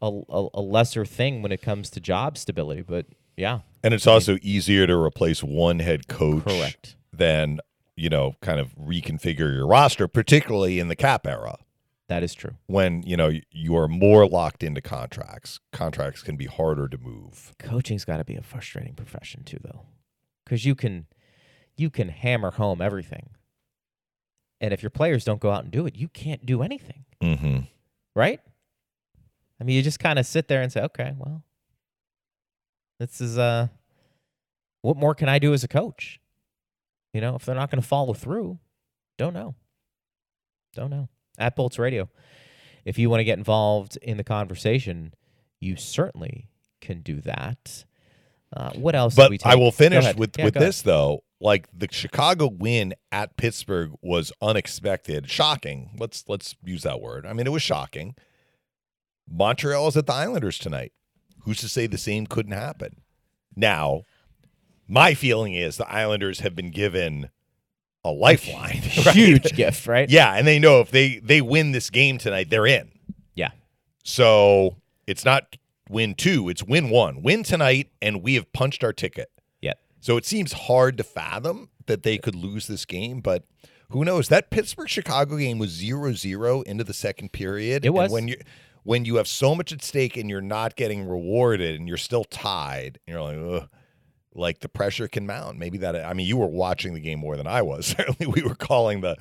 [0.00, 2.82] a, a, a lesser thing when it comes to job stability.
[2.82, 6.96] But yeah, And it's also easier to replace one head coach Correct.
[7.12, 7.58] than,
[7.96, 11.56] you know, kind of reconfigure your roster, particularly in the cap era.
[12.10, 12.56] That is true.
[12.66, 17.54] when you know you are more locked into contracts contracts can be harder to move
[17.58, 19.82] Coaching's got to be a frustrating profession too, though,
[20.44, 21.06] because you can
[21.76, 23.30] you can hammer home everything,
[24.60, 27.04] and if your players don't go out and do it, you can't do anything.
[27.22, 27.60] mm-hmm.
[28.14, 28.40] right?
[29.60, 31.44] I mean, you just kind of sit there and say, okay, well,
[32.98, 33.68] this is uh,
[34.82, 36.20] what more can I do as a coach?
[37.12, 38.58] You know, if they're not going to follow through,
[39.18, 39.54] don't know,
[40.74, 41.08] don't know.
[41.38, 42.08] At Bolts Radio,
[42.84, 45.14] if you want to get involved in the conversation,
[45.58, 46.48] you certainly
[46.80, 47.84] can do that.
[48.54, 49.14] Uh, what else?
[49.14, 50.68] did but i will finish with Yeah, with go ahead.
[50.68, 51.22] this though.
[51.40, 55.30] Like the chicago win at pittsburgh was unexpected.
[55.30, 55.90] Shocking.
[55.98, 57.26] Let's let's use that word.
[57.26, 58.14] I mean it was shocking.
[59.30, 60.92] Montreal is at the islanders tonight.
[61.44, 63.02] Who's to say the same couldn't happen?
[63.54, 64.02] Now
[64.88, 67.30] my feeling is the islanders have been given
[68.04, 69.14] a lifeline right?
[69.14, 70.08] Huge gift, right?
[70.08, 72.90] Yeah, and they know if they they win this game tonight, they're in.
[73.34, 73.50] Yeah.
[74.04, 75.56] So it's not
[75.88, 77.22] win two, it's win one.
[77.22, 79.30] Win tonight, and we have punched our ticket.
[79.60, 79.74] Yeah.
[80.00, 83.44] So it seems hard to fathom that they could lose this game, but
[83.90, 84.28] who knows?
[84.28, 87.84] That Pittsburgh Chicago game was 0-0 into the second period.
[87.84, 88.10] It and was.
[88.10, 88.36] when you
[88.82, 92.24] when you have so much at stake and you're not getting rewarded and you're still
[92.24, 93.68] tied, and you're like, Ugh,
[94.34, 95.58] like the pressure can mount.
[95.58, 97.86] Maybe that I mean, you were watching the game more than I was.
[97.98, 99.16] Certainly we were calling the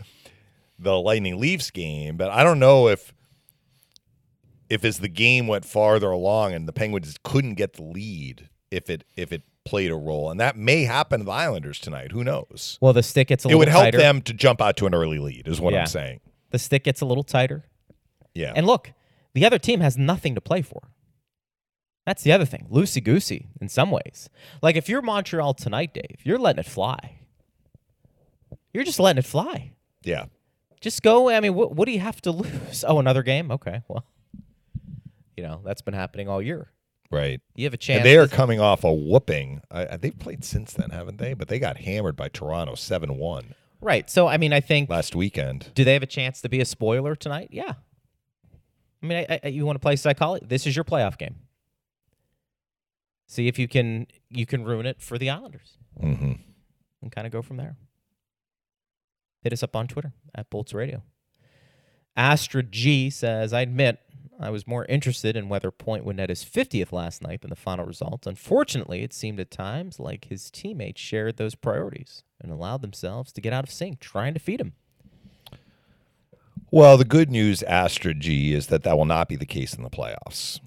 [0.78, 3.14] the Lightning Leafs game, but I don't know if
[4.70, 8.90] if as the game went farther along and the Penguins couldn't get the lead, if
[8.90, 12.12] it if it played a role, and that may happen to the Islanders tonight.
[12.12, 12.78] Who knows?
[12.82, 13.98] Well, the stick gets a It would help tighter.
[13.98, 15.82] them to jump out to an early lead, is what Yeah.
[15.82, 16.22] I'm saying.
[16.52, 17.66] The stick gets a little tighter.
[18.34, 18.94] Yeah, And look,
[19.34, 20.90] the other team has nothing to play for.
[22.10, 22.66] That's the other thing.
[22.72, 24.32] Loosey goosey in some ways.
[24.64, 27.20] Like if you're Montreal tonight, Dave, you're letting it fly.
[28.74, 29.74] You're just letting it fly.
[30.04, 30.26] yeah.
[30.82, 31.30] Just go.
[31.30, 32.84] I mean, what, what do you have to lose?
[32.88, 33.52] Oh, another game?
[33.52, 33.84] Okay.
[33.88, 34.06] Well,
[35.38, 36.72] you know, that's been happening all year.
[37.12, 37.42] Right.
[37.54, 37.98] You have a chance.
[37.98, 39.62] And they are coming off a whooping.
[39.70, 41.36] I, I- they've played since then, haven't they?
[41.36, 44.10] But they got hammered by Toronto 7 1 right.
[44.10, 45.70] So, I mean, I think, last weekend.
[45.76, 47.50] do they have a chance to be a spoiler tonight?
[47.52, 47.74] Yeah.
[49.04, 50.46] I mean, I, I, you want to play psychology?
[50.50, 51.36] This is your playoff game.
[53.30, 55.78] See if you can you can ruin it for the Islanders.
[56.00, 56.34] hmm
[57.02, 57.78] and kind of go from there.
[59.42, 61.04] Hit us up on Twitter at Bolts Radio.
[62.18, 64.00] Astra G says, I admit
[64.38, 67.56] I was more interested in whether Point would net his 50th last night than the
[67.56, 68.28] final result.
[68.28, 73.40] Unfortunately, it seemed at times like his teammates shared those priorities and allowed themselves to
[73.40, 74.74] get out of sync trying to feed him.
[76.72, 79.84] Well, the good news, Astra G, is that that will not be the case in
[79.84, 80.60] the playoffs.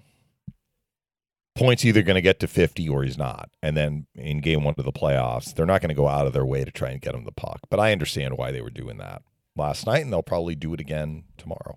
[1.54, 3.50] Points either going to get to 50 or he's not.
[3.62, 6.32] And then in game one of the playoffs, they're not going to go out of
[6.32, 7.60] their way to try and get him the puck.
[7.68, 9.22] But I understand why they were doing that
[9.54, 11.76] last night, and they'll probably do it again tomorrow.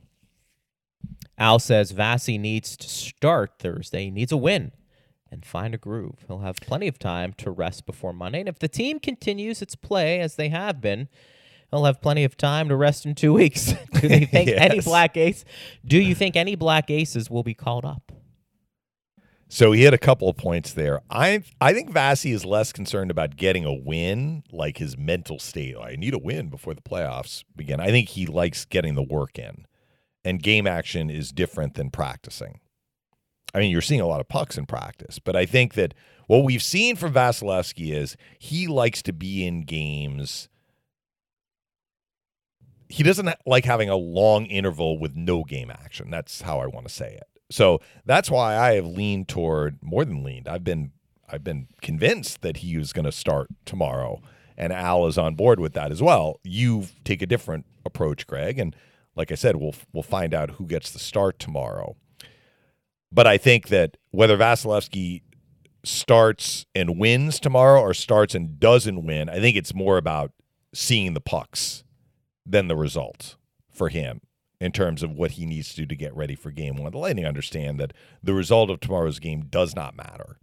[1.38, 4.06] Al says Vasi needs to start Thursday.
[4.06, 4.72] He needs a win
[5.30, 6.24] and find a groove.
[6.28, 8.40] He'll have plenty of time to rest before Monday.
[8.40, 11.10] And if the team continues its play as they have been,
[11.70, 13.74] he'll have plenty of time to rest in two weeks.
[14.00, 14.72] do you think Yes.
[14.72, 15.44] any black ace?
[15.86, 18.14] Do you think any black aces will be called up?
[19.48, 21.02] So he had a couple of points there.
[21.10, 25.76] I I think Vasi is less concerned about getting a win, like his mental state.
[25.78, 27.80] I need a win before the playoffs begin.
[27.80, 29.66] I think he likes getting the work in.
[30.24, 32.60] And game action is different than practicing.
[33.54, 35.94] I mean, you're seeing a lot of pucks in practice, but I think that
[36.28, 40.50] what we've seen from Vasilevskiy is he likes to be in games.
[42.90, 46.10] He doesn't like having a long interval with no game action.
[46.10, 47.35] That's how I want to say it.
[47.50, 50.48] So that's why I have leaned toward more than leaned.
[50.48, 50.92] I've been
[51.30, 54.22] I've been convinced that he was going to start tomorrow,
[54.58, 56.40] and Al is on board with that as well.
[56.44, 58.76] You take a different approach, Greg, and
[59.16, 61.96] like I said, we'll we'll find out who gets the start tomorrow.
[63.12, 65.22] But I think that whether Vasilevskiy
[65.84, 70.32] starts and wins tomorrow or starts and doesn't win, I think it's more about
[70.74, 71.84] seeing the pucks
[72.46, 73.38] than the result
[73.72, 74.22] for him
[74.62, 76.92] in terms of what he needs to do to get ready for game one.
[76.92, 77.94] The Lightning understand that
[78.24, 80.38] the result of tomorrow's game does not matter.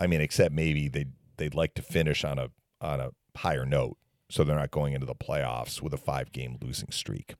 [0.00, 3.96] I mean, except maybe they they'd like to finish on a on a higher note,
[4.30, 7.34] so they're not going into the playoffs with a five game losing streak.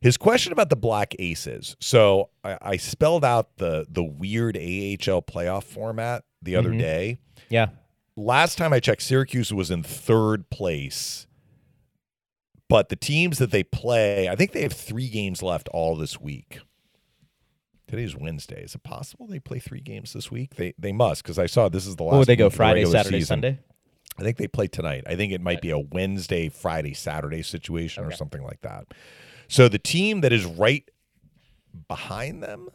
[0.00, 1.76] His question about the Black Aces.
[1.80, 6.78] So I, I spelled out the the weird AHL playoff format the other Mhm.
[6.78, 7.18] day.
[7.48, 7.68] Yeah.
[8.16, 11.26] Last time I checked, Syracuse was in third place.
[12.68, 16.20] But the teams that they play, I think they have three games left all this
[16.20, 16.60] week.
[17.86, 18.62] Today's Wednesday.
[18.62, 20.56] Is it possible they play three games this week?
[20.56, 22.18] They they must because I saw this is the last.
[22.18, 22.50] Would they go?
[22.50, 23.36] the Friday, Saturday, season.
[23.36, 23.58] Sunday?
[24.18, 25.04] I think they play tonight.
[25.06, 28.88] I think it might be a Wednesday, Friday, Saturday situation or something like that.
[29.46, 30.88] So the team that is right
[31.88, 32.68] behind them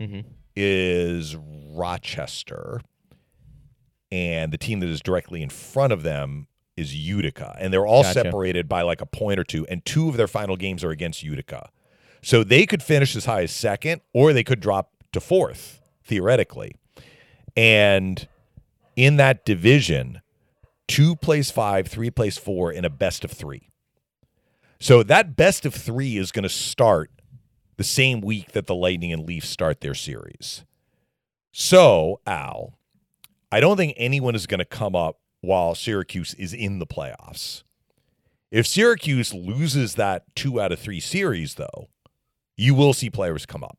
[0.00, 0.28] Mm-hmm.
[0.54, 2.80] is Rochester,
[4.12, 6.46] and the team that is directly in front of them
[6.78, 8.22] is Utica, and they're all Gotcha.
[8.22, 11.22] separated by like a point or two, and two of their final games are against
[11.22, 11.70] Utica.
[12.22, 16.74] So they could finish as high as second, or they could drop to fourth theoretically.
[17.56, 18.26] And
[18.96, 20.20] in that division,
[20.86, 23.68] two plays five, three plays four in a best of three.
[24.80, 27.10] So that best of three is going to start
[27.76, 30.64] the same week that the Lightning and Leafs start their series.
[31.52, 32.74] So, Al,
[33.50, 37.62] I don't think anyone is going to come up while Syracuse is in the playoffs.
[38.50, 41.88] If Syracuse loses that two out of three series, though,
[42.56, 43.78] you will see players come up.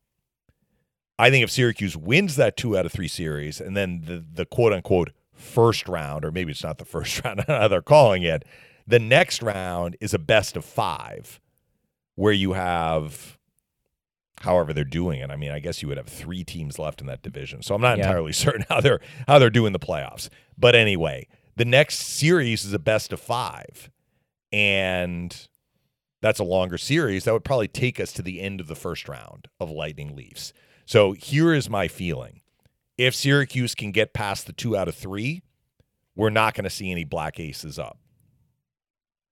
[1.18, 4.46] I think if Syracuse wins that two out of three series and then the, the
[4.46, 7.68] quote unquote first round, or maybe it's not the first round, I don't know how
[7.68, 8.44] they're calling it,
[8.88, 11.40] the next round is a best of five
[12.16, 13.38] where you have
[14.42, 15.30] however they're doing it.
[15.30, 17.62] I mean, I guess you would have three teams left in that division.
[17.62, 18.06] So I'm not Yeah.
[18.06, 20.30] entirely certain how they're how they're doing the playoffs.
[20.58, 21.28] But anyway,
[21.60, 23.92] the next series is a best of five.
[24.50, 25.36] And
[26.22, 27.26] that's a longer series.
[27.26, 30.54] That would probably take us to the end of the first round of Lightning Leafs.
[30.86, 32.40] So here is my feeling.
[32.98, 35.42] If Syracuse can get past the two out of three,
[36.16, 38.00] we're not going to see any black aces up.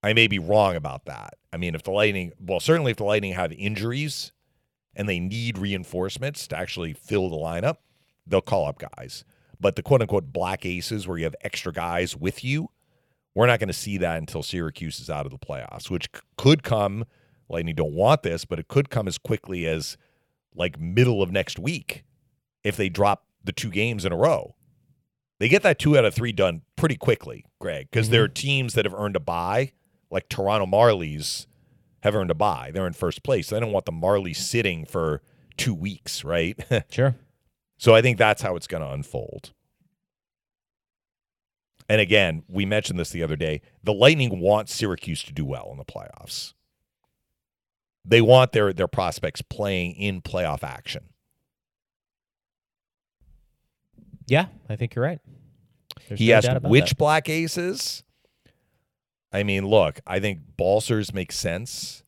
[0.02, 1.34] I may be wrong about that.
[1.50, 4.32] I mean, if the Lightning, well, certainly if the Lightning have injuries
[4.94, 7.76] and they need reinforcements to actually fill the lineup,
[8.26, 9.24] they'll call up guys.
[9.60, 12.70] But the quote unquote black aces where you have extra guys with you,
[13.34, 16.20] we're not going to see that until Syracuse is out of the playoffs, which c-
[16.36, 17.04] could come.
[17.48, 19.96] Lightning don't want this, but it could come as quickly as
[20.54, 22.04] like middle of next week
[22.62, 24.54] if they drop the two games in a row.
[25.38, 28.12] They get that two out of three done pretty quickly, Greg, because mm-hmm.
[28.12, 29.72] there are teams that have earned a bye,
[30.10, 31.46] like Toronto Marlies
[32.02, 32.70] have earned a bye.
[32.72, 33.50] They're in first place.
[33.50, 35.22] They don't want the Marlies sitting for
[35.56, 36.58] two weeks, right?
[36.90, 37.14] Sure.
[37.78, 39.52] So I think that's how it's going to unfold.
[41.88, 43.62] And again, we mentioned this the other day.
[43.82, 46.52] The Lightning want Syracuse to do well in the playoffs.
[48.04, 51.04] They want their their prospects playing in playoff action.
[54.26, 55.20] Yeah, I think you're right.
[56.08, 56.98] There's he no asked which that.
[56.98, 58.02] black aces.
[59.32, 62.02] I mean, look, I think Balsers makes sense.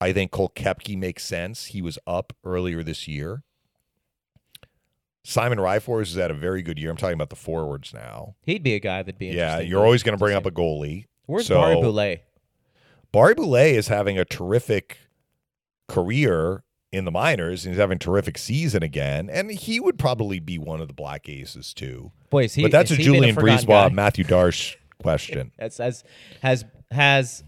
[0.00, 1.66] I think Cole Koepke makes sense.
[1.66, 3.42] He was up earlier this year.
[5.26, 6.88] Simon Ryfors has had a very good year.
[6.88, 8.36] I'm talking about the forwards now.
[8.42, 11.06] He'd be a guy that'd be Yeah, you're always going to bring up a goalie.
[11.26, 12.20] Where's so, Barré-Boulet?
[13.10, 14.98] Barry Boulet is having a terrific
[15.88, 16.62] career
[16.92, 19.28] in the minors and he's having a terrific season again.
[19.28, 22.12] And he would probably be one of the Black Aces too.
[22.30, 23.88] Boys, he, but that's a Julian guy?
[23.88, 25.50] Matthew Darsh question.
[25.58, 26.04] Has has
[26.40, 27.42] has has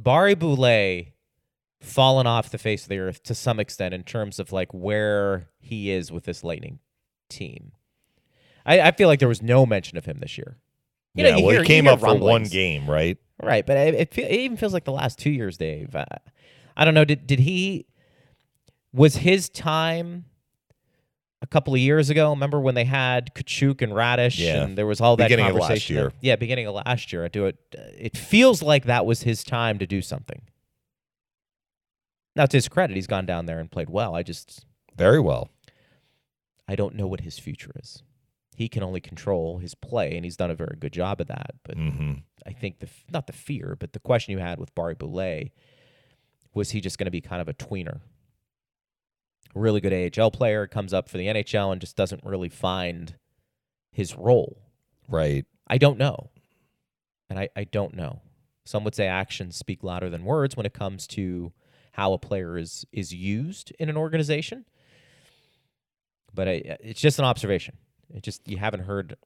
[0.00, 1.08] Barré-Boulet
[1.82, 5.50] fallen off the face of the earth to some extent in terms of like where
[5.58, 6.78] he is with this Lightning
[7.30, 7.72] team?
[8.66, 10.58] I, I feel like there was no mention of him this year.
[11.14, 13.16] You know, yeah, you well, hear- he came up for one game, right?
[13.42, 15.96] Right, but it, it, feel, it even feels like the last two years, Dave.
[15.96, 16.04] I,
[16.76, 17.04] I don't know.
[17.06, 17.86] Did did he?
[18.92, 20.26] Was his time
[21.40, 22.30] a couple of years ago?
[22.30, 24.62] Remember when they had Katchouk and Raddysh, Yeah.
[24.62, 25.96] and there was all that Beginning of last conversation.
[25.96, 26.12] year.
[26.20, 27.24] yeah, beginning of last year.
[27.24, 27.56] I do it.
[27.98, 30.42] It feels like that was his time to do something.
[32.36, 34.14] Now, to his credit, he's gone down there and played well.
[34.14, 34.64] I just
[34.96, 35.48] Very well.
[36.70, 38.04] I don't know what his future is.
[38.54, 41.54] He can only control his play, and he's done a very good job of that.
[41.64, 42.12] But hmm
[42.46, 45.50] I think the not the fear, but the question you had with Barré-Boulet
[46.54, 48.00] was he just going to be kind of a tweener?
[49.54, 53.16] A really good AHL player comes up for the NHL and just doesn't really find
[53.92, 54.62] his role.
[55.08, 55.44] Right.
[55.66, 56.30] I don't know.
[57.28, 58.22] And I, I don't know.
[58.64, 61.52] Some would say actions speak louder than words when it comes to
[61.92, 64.66] how a player is is used in an organization.
[66.34, 67.76] But I, uh, it's just an observation.
[68.14, 69.16] It just you haven't heard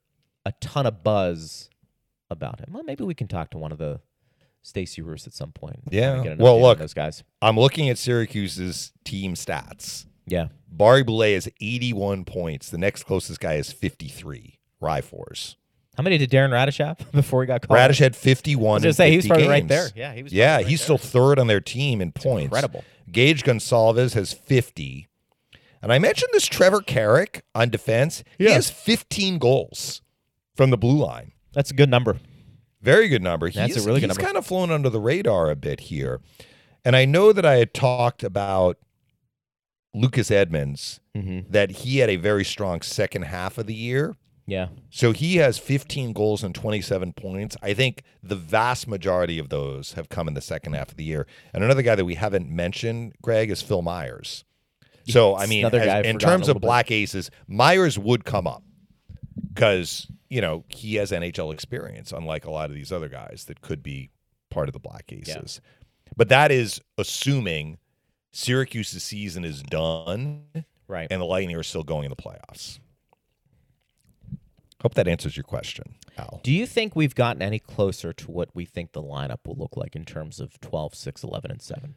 [0.46, 1.70] a ton of buzz
[2.30, 2.68] about him.
[2.72, 4.00] Well, maybe we can talk to one of the
[4.62, 5.80] Stacy Roest at some point.
[5.90, 6.34] Yeah.
[6.38, 6.78] Well, look.
[6.78, 7.22] those guys.
[7.42, 10.06] I'm looking at Syracuse's team stats.
[10.26, 12.70] Yeah, Barré-Boulet has 81 points.
[12.70, 14.58] The next closest guy is 53.
[14.82, 15.56] Ryfors.
[15.96, 17.78] how many did Darren Raddysh have before he got called?
[17.78, 18.74] Raddysh had I 51.
[18.74, 19.88] was gonna say he was 50 probably right there.
[19.94, 20.32] Yeah, he was.
[20.32, 20.84] Yeah, right he's there.
[20.84, 22.44] still third on their team in points.
[22.44, 22.84] incredible.
[23.12, 25.08] Gage Gonsalves has 50.
[25.84, 28.24] And I mentioned this Trevor Carrick on defense.
[28.38, 30.02] He has 15 goals
[30.56, 31.32] from the blue line.
[31.52, 32.18] That's a good number.
[32.80, 33.50] Very good number.
[33.50, 34.26] That's a he's, really good he's number.
[34.26, 36.20] kind of flown under the radar a bit here.
[36.84, 38.78] And I know that I had talked about
[39.94, 41.52] Lucas Edmonds, Mm-hmm.
[41.52, 44.16] that he had a very strong second half of the year.
[44.46, 44.68] Yeah.
[44.90, 47.56] So he has 15 goals and 27 points.
[47.62, 51.04] I think the vast majority of those have come in the second half of the
[51.04, 51.26] year.
[51.52, 54.44] And another guy that we haven't mentioned, Greg, is Phil Myers.
[55.06, 56.66] So, I mean, as- in terms of little bit.
[56.66, 58.62] black aces, Myers would come up
[59.52, 63.60] because, you know, he has NHL experience, unlike a lot of these other guys that
[63.60, 64.10] could be
[64.50, 65.60] part of the black aces.
[66.16, 67.78] But that is assuming
[68.32, 70.44] Syracuse's season is done
[70.88, 71.08] Right.
[71.10, 72.78] and the Lightning are still going in the playoffs.
[74.82, 76.40] Hope that answers your question, Al.
[76.42, 79.76] Do you think we've gotten any closer to what we think the lineup will look
[79.76, 81.94] like in terms of 12, 6, 11, and 7?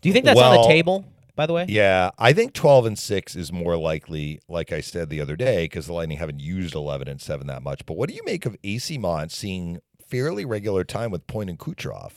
[0.00, 1.04] Do you think that's on the table,
[1.34, 1.66] by the way?
[1.68, 5.64] Yeah, I think 12 and 6 is more likely, like I said the other day,
[5.64, 7.84] because the Lightning haven't used 11 and 7 that much.
[7.86, 12.12] But what do you make of Eyssimont seeing fairly regular time with Point and Kucherov?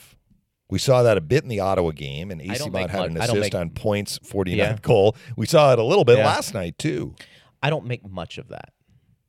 [0.70, 3.56] We saw that a bit in the Ottawa game, and Eyssimont had an assist make-
[3.56, 4.78] on Point's 49 Yeah.
[4.82, 5.16] goal.
[5.38, 6.26] We saw it a little bit Yeah.
[6.26, 7.16] last night, too.
[7.62, 8.74] I don't make much of that.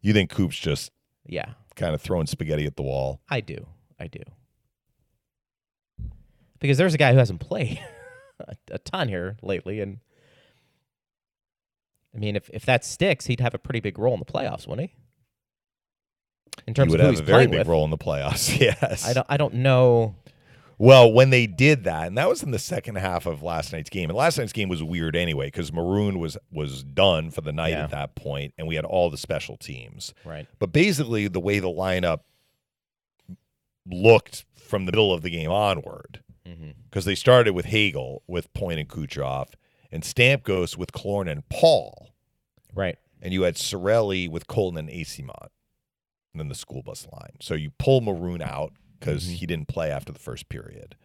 [0.01, 0.91] You think Coop's just
[1.27, 3.21] Yeah, kind of throwing spaghetti at the wall?
[3.29, 3.67] I do.
[4.01, 4.21] I do.
[6.59, 7.79] Because there's a guy who hasn't played
[8.71, 9.99] a, ton here lately, and
[12.15, 14.67] I mean, if if that sticks, he'd have a pretty big role in the playoffs,
[14.67, 14.97] wouldn't he?
[16.67, 18.59] In terms He would of have a very big with, role in the playoffs.
[18.61, 19.07] Yes.
[19.07, 19.27] I don't.
[19.29, 20.17] I don't know.
[20.79, 23.89] Well, when they did that, and that was in the second half of last night's
[23.89, 24.11] game.
[24.11, 27.71] And last night's game was weird anyway because Maroon was was done for the night
[27.71, 27.85] Yeah.
[27.85, 30.13] at that point, and we had all the special teams.
[30.25, 30.47] Right.
[30.59, 32.21] But basically, the way the lineup
[33.87, 36.71] looked from the middle of the game onward, Mm-hmm.
[36.85, 39.49] because they started with Hagel with Point and Kucherov,
[39.91, 42.11] and Stamkos with Killorn and Paul,
[42.75, 42.99] Right.
[43.21, 45.49] and you had Cirelli with Colton and Eyssimont,
[46.33, 47.37] and then the school bus line.
[47.41, 49.35] So you pull Maroon out because Mhm.
[49.35, 50.97] he didn't play after the first period.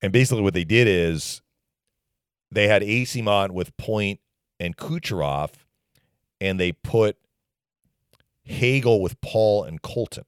[0.00, 1.42] And basically, what they did is
[2.50, 4.20] they had Eyssimont with Point
[4.60, 5.52] and Kucherov,
[6.40, 7.16] and they put
[8.44, 10.24] Hagel with Paul and Colton,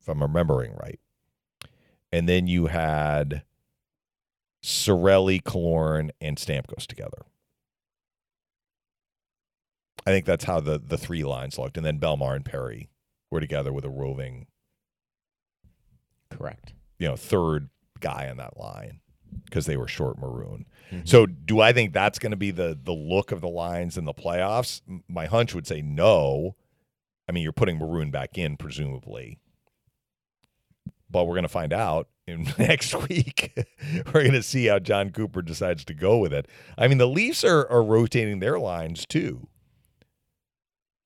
[0.00, 0.98] if I'm remembering right.
[2.12, 3.42] And then you had
[4.64, 7.22] Cirelli, Killorn, and Stamkos together.
[10.06, 12.88] I think that's how the the three lines looked, and then Bellemare and Perry
[13.30, 14.46] were together with a roving,
[16.30, 16.72] Correct.
[16.98, 17.68] you know, third
[18.00, 19.00] guy on that line
[19.44, 20.66] because they were short Maroon.
[20.90, 21.06] Mhm.
[21.06, 24.04] So, do I think that's going to be the the look of the lines in
[24.06, 24.80] the playoffs?
[25.06, 26.56] My hunch would say no.
[27.28, 29.38] I mean, you're putting Maroon back in presumably,
[31.10, 33.52] but we're going to find out in next week.
[34.06, 36.46] we're going to see how Jon Cooper decides to go with it.
[36.78, 39.48] I mean, the Leafs are are rotating their lines too.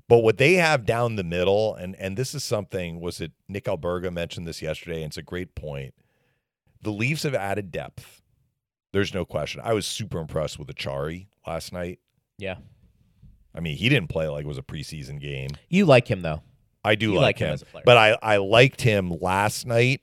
[0.06, 3.64] But what they have down the middle, and and this is something was it Nick
[3.64, 5.94] Alberga mentioned this yesterday, and it's a great point.
[6.82, 8.20] The Leafs have added depth.
[8.92, 9.62] There's no question.
[9.64, 11.98] I was super impressed with Acciari last night.
[12.38, 12.56] Yeah.
[13.54, 15.50] I mean, he didn't play like it was a preseason game.
[15.68, 16.42] You like him though.
[16.84, 17.82] I do You like, like him him, as a player.
[17.86, 20.02] but I, I liked him last night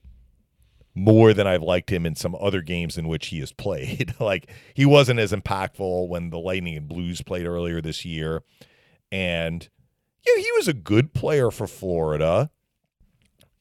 [0.93, 4.13] more than I've liked him in some other games in which he has played.
[4.19, 8.43] like he wasn't as impactful when the Lightning and Blues played earlier this year,
[9.11, 9.69] and
[10.25, 12.49] yeah, he was a good player for Florida.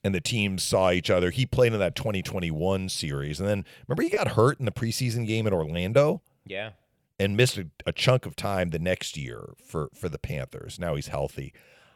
[0.02, 1.28] And the teams saw each other.
[1.30, 5.26] He played in that 2021 series, and then remember he got hurt in the preseason
[5.26, 6.70] game in Orlando Yeah.
[7.18, 10.78] and missed a, a chunk of time the next year for for the Panthers.
[10.78, 11.52] Now he's healthy.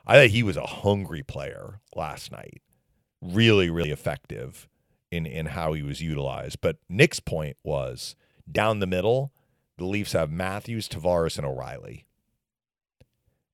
[0.07, 2.63] I think he was a hungry player last night.
[3.23, 4.69] Really, really effective
[5.11, 6.61] in in how he was utilized.
[6.61, 8.17] But Nick's point was
[8.51, 9.33] down the middle,
[9.79, 12.07] the Leafs have Matthews, Tavares, and O'Reilly.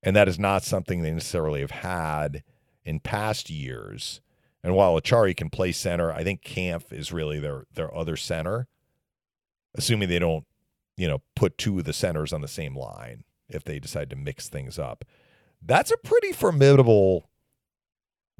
[0.03, 2.43] And that is not something they necessarily have had
[2.85, 4.21] in past years.
[4.65, 8.67] And while Acciari can play center, I think Camp is really their their other center.
[9.77, 10.45] Assuming they don't
[11.01, 14.17] you know, put two of the centers on the same line if they decide to
[14.17, 15.03] mix things up.
[15.63, 17.29] That's a pretty formidable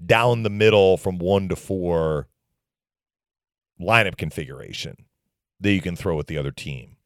[0.05, 2.29] down the middle from one to four
[3.81, 4.97] lineup configuration
[5.61, 6.97] that you can throw at the other team.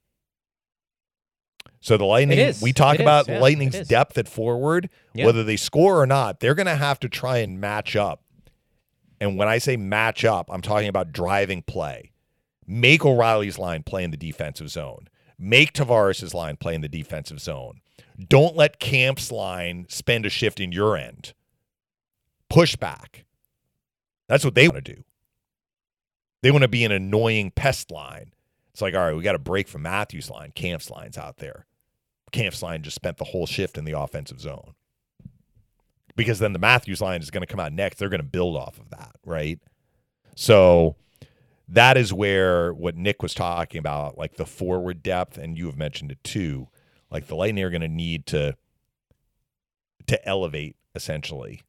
[1.80, 5.26] So the Lightning, we talk It is, about yeah, Lightning's depth at forward, Yeah.
[5.26, 8.22] whether they score or not, they're going to have to try and match up.
[9.20, 12.12] And when I say match up, I'm talking about driving play.
[12.66, 15.08] Make O'Reilly's line play in the defensive zone.
[15.38, 17.80] Make Tavares' line play in the defensive zone.
[18.28, 21.34] Don't let Camp's line spend a shift in your end.
[22.48, 23.24] Push back.
[24.28, 25.04] That's what they want to do.
[26.42, 28.32] They want to be an annoying pest line.
[28.72, 30.52] It's like, all right, we got a break from Matthews' line.
[30.54, 31.66] Camp's line's out there.
[32.32, 34.74] Camp's line just spent the whole shift in the offensive zone.
[36.16, 37.98] Because then the Matthews line is going to come out next.
[37.98, 39.58] They're going to build off of that, right?
[40.34, 40.96] So
[41.68, 45.78] that is where what Nick was talking about, like the forward depth, and you have
[45.78, 46.68] mentioned it too.
[47.14, 48.56] Like the Lightning are going to need to
[50.08, 51.62] to elevate essentially,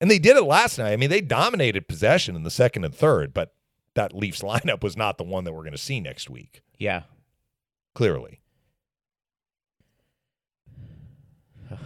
[0.00, 0.92] and they did it last night.
[0.92, 3.52] I mean, they dominated possession in the second and third, but
[3.94, 6.62] that Leafs lineup was not the one that we're going to see next week.
[6.78, 7.02] Yeah.
[7.94, 8.40] Clearly,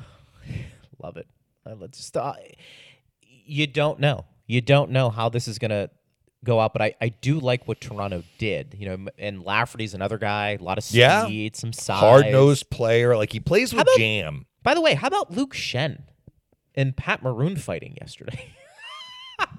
[1.02, 1.26] Love it.
[1.64, 2.14] Uh, let's.
[2.14, 2.34] Uh,
[3.22, 4.26] you don't know.
[4.46, 5.88] You don't know how this is gonna
[6.44, 8.74] go out, but I, I do like what Toronto did.
[8.78, 10.56] You know, and Lafferty's another guy.
[10.60, 11.48] A lot of speed, Yeah.
[11.54, 12.00] some size.
[12.00, 13.16] hard nosed player.
[13.16, 14.46] Like he plays with about- jam.
[14.62, 16.02] By the way, how about Luke Schenn
[16.74, 18.50] and Pat Maroon fighting yesterday?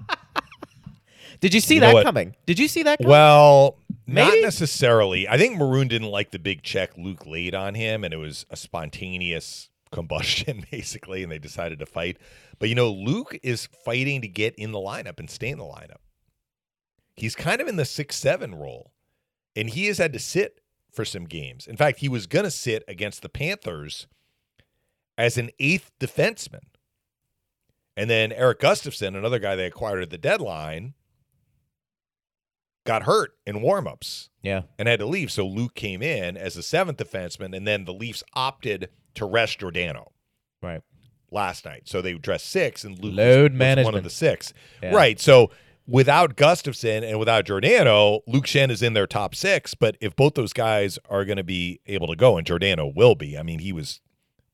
[1.40, 2.36] Did you see You that coming?
[2.46, 3.10] Did you see that coming?
[3.10, 3.76] Well,
[4.06, 5.26] not necessarily.
[5.26, 8.46] I think Maroon didn't like the big check Luke laid on him, and it was
[8.50, 12.18] a spontaneous combustion, basically, and they decided to fight.
[12.60, 15.64] But you know, Luke is fighting to get in the lineup and stay in the
[15.64, 15.96] lineup.
[17.14, 18.92] He's kind of in the six seven role,
[19.54, 20.60] and he has had to sit
[20.90, 21.66] for some games.
[21.66, 24.06] In fact, he was going to sit against the Panthers
[25.16, 26.60] as an eighth defenseman.
[27.96, 30.94] And then Erik Gustafsson, another guy they acquired at the deadline,
[32.84, 34.62] got hurt in warmups yeah.
[34.78, 35.30] and had to leave.
[35.30, 39.60] So Luke came in as a seventh defenseman, and then the Leafs opted to rest
[39.60, 40.12] Giordano
[40.62, 40.80] Right.
[41.30, 41.82] last night.
[41.86, 44.52] So they dressed six, and Luke was- Load was, one of the six.
[44.82, 44.94] Yeah.
[44.94, 45.20] Right.
[45.20, 45.50] So
[45.86, 49.74] without Gustafsson and without Giordano, Luke Schenn is in their top six.
[49.74, 53.14] But if both those guys are going to be able to go, and Giordano will
[53.14, 54.00] be, I mean, he was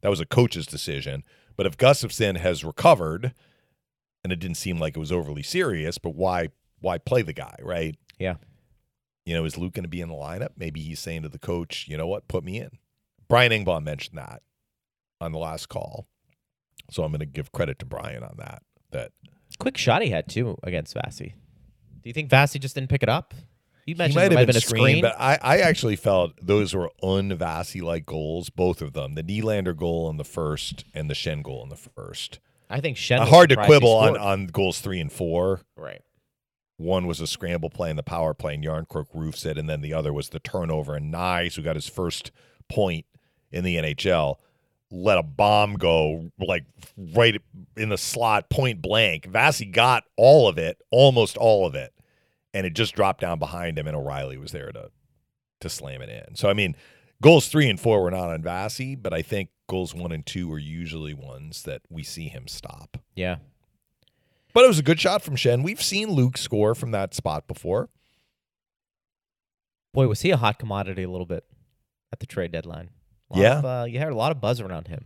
[0.01, 1.25] that was a coach's decision.
[1.57, 3.35] But if Gustafsson has recovered,
[4.23, 6.49] and it didn't seem like it was overly serious, but why
[6.81, 7.97] why play the guy, right?
[8.19, 8.37] Yeah.
[9.25, 10.51] You know, is Luke going to be in the lineup?
[10.57, 12.71] Maybe he's saying to the coach, you know what, put me in.
[13.29, 14.43] Brian Engblom mentioned that
[15.21, 16.07] on the last call.
[16.91, 18.63] So I'm going to give credit to Brian on that.
[18.91, 19.13] That
[19.59, 21.35] Quick shot he had too against Vassy.
[22.03, 23.35] Do you think Vassy just didn't pick it up?
[23.87, 25.03] You he might have might been, a screen, screen.
[25.03, 29.15] but I, I actually felt those were unvassy like goals, both of them.
[29.15, 32.39] The Nylander goal in the first and the Schenn goal in the first.
[32.69, 33.19] I think Schenn.
[33.19, 35.63] Uh, was hard to quibble on, on goals three and four.
[35.75, 36.03] Right.
[36.77, 39.81] One was a scramble play in the power play, and Järnkrok roofs it, and then
[39.81, 40.95] the other was the turnover.
[40.95, 42.31] And Knies, who got his first
[42.69, 43.07] point
[43.51, 44.37] in the NHL,
[44.91, 46.65] let a bomb go like
[47.15, 47.41] right
[47.77, 49.27] in the slot, point blank.
[49.27, 51.93] Vassy got all of it, almost all of it,
[52.55, 54.91] and it just dropped down behind him, and O'Reilly was there to
[55.61, 56.37] to slam it in.
[56.37, 56.77] So I mean,
[57.23, 60.53] goals three and four were not on Vassy, but I think goals one and two
[60.53, 62.99] are usually ones that we see him stop.
[63.15, 63.37] Yeah.
[64.55, 65.63] But it was a good shot from Schenn.
[65.63, 67.91] We've seen Luke score from that spot before.
[69.93, 71.45] Boy, was he a hot commodity a little bit
[72.13, 72.91] at the trade deadline.
[73.31, 73.59] Lot Yeah.
[73.59, 75.05] Of, uh, you had a lot of buzz around him.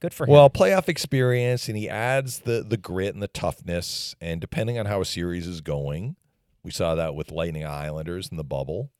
[0.00, 0.32] Good for him.
[0.32, 4.14] Well, playoff experience, and he adds the the grit and the toughness.
[4.20, 6.14] And depending on how a series is going,
[6.62, 8.90] we saw that with Lightning Islanders in the bubble.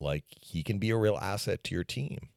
[0.00, 2.28] like he can be a real asset to your team.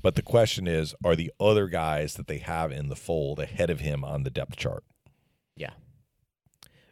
[0.00, 3.70] But the question is, are the other guys that they have in the fold ahead
[3.70, 4.82] of him on the depth chart?
[5.54, 5.74] Yeah.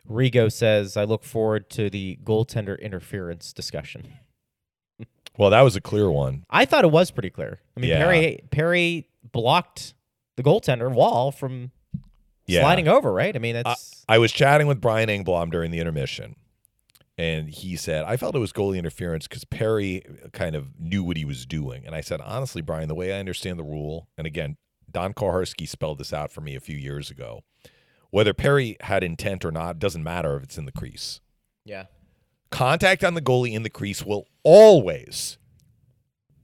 [0.08, 4.12] Rigo says, I look forward to the goaltender interference discussion.
[5.40, 6.44] Well, that was a clear one.
[6.50, 7.60] I thought it was pretty clear.
[7.76, 7.98] I mean, Yeah.
[8.04, 9.94] Perry Perry blocked
[10.36, 11.70] the goaltender Woll from
[12.46, 12.60] Yeah.
[12.60, 13.34] sliding over, right?
[13.34, 16.36] I mean, it's I was chatting with Brian Engblom during the intermission,
[17.16, 21.16] and he said, I felt it was goalie interference because Perry kind of knew what
[21.16, 21.86] he was doing.
[21.86, 24.58] And I said, honestly, Brian, the way I understand the rule, and again,
[24.90, 27.44] Don Koharski spelled this out for me a few years ago.
[28.10, 31.20] Whether Perry had intent or not doesn't matter if it's in the crease.
[31.64, 31.84] yeah.
[32.50, 35.38] Contact on the goalie in the crease will always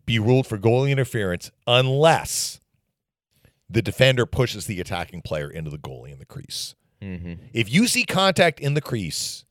[0.05, 2.61] be ruled for goalie interference unless
[3.69, 6.75] the defender pushes the attacking player into the goalie in the crease.
[7.03, 7.47] Mm-hmm.
[7.53, 9.45] If you see contact in the crease,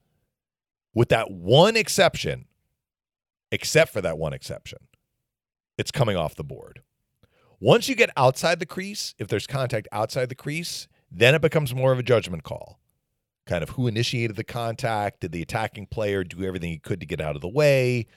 [0.93, 2.45] with that one exception,
[3.51, 4.79] except for that one exception,
[5.77, 6.81] it's coming off the board.
[7.59, 11.75] Once you get outside the crease, if there's contact outside the crease, then it becomes
[11.75, 12.79] more of a judgment call.
[13.45, 15.19] Kind of who initiated the contact?
[15.21, 18.07] Did the attacking player do everything he could to get out of the way?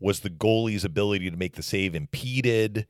[0.00, 2.86] Was the goalie's ability to make the save impeded?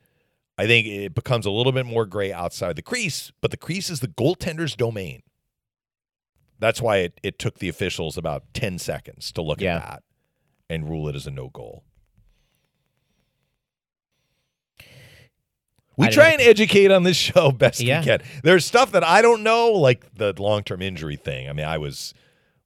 [0.57, 3.91] I think it becomes a little bit more gray outside the crease, but the crease
[3.91, 5.23] is the goaltender's domain.
[6.59, 9.77] That's why it, it took the officials about 10 seconds to look Yeah.
[9.79, 10.03] at that
[10.71, 11.85] and rule it as a no goal.
[15.97, 18.01] We try and educate on this show best Yeah.
[18.01, 18.23] we can.
[18.43, 21.49] There's stuff that I don't know, like the long term injury thing.
[21.49, 22.15] I mean, I was,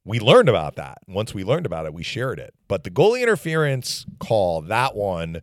[0.05, 0.99] we learned about that.
[1.07, 2.53] Once we learned about it, we shared it.
[2.67, 5.41] But the goalie interference call, that one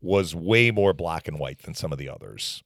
[0.00, 2.62] was way more black and white than some of the others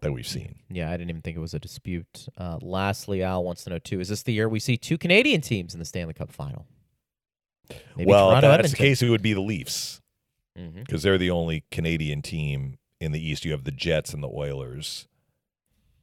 [0.00, 0.56] that we've seen.
[0.68, 2.26] Yeah, I didn't even think it was a dispute.
[2.36, 5.40] Uh, lastly, Al wants to know too: Is this the year we see two Canadian
[5.40, 6.66] teams in the Stanley Cup final?
[7.96, 8.70] Maybe well, if Toronto, that's Edmonton.
[8.72, 10.01] the case, it would be the Leafs
[10.56, 10.74] Mhm.
[10.86, 13.44] because they're the only Canadian team in the East.
[13.44, 15.08] You have the Jets and the Oilers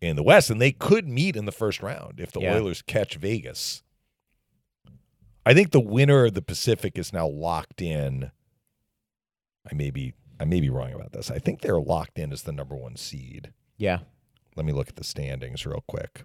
[0.01, 2.55] in the West, and they could meet in the first round if the Yeah.
[2.55, 3.83] Oilers catch Vegas.
[5.45, 8.31] I think the winner of the Pacific is now locked in.
[9.69, 11.29] I may be I may be wrong about this.
[11.29, 13.51] I think they're locked in as the number one seed.
[13.77, 13.99] Yeah,
[14.55, 16.23] Let me look at the standings real quick.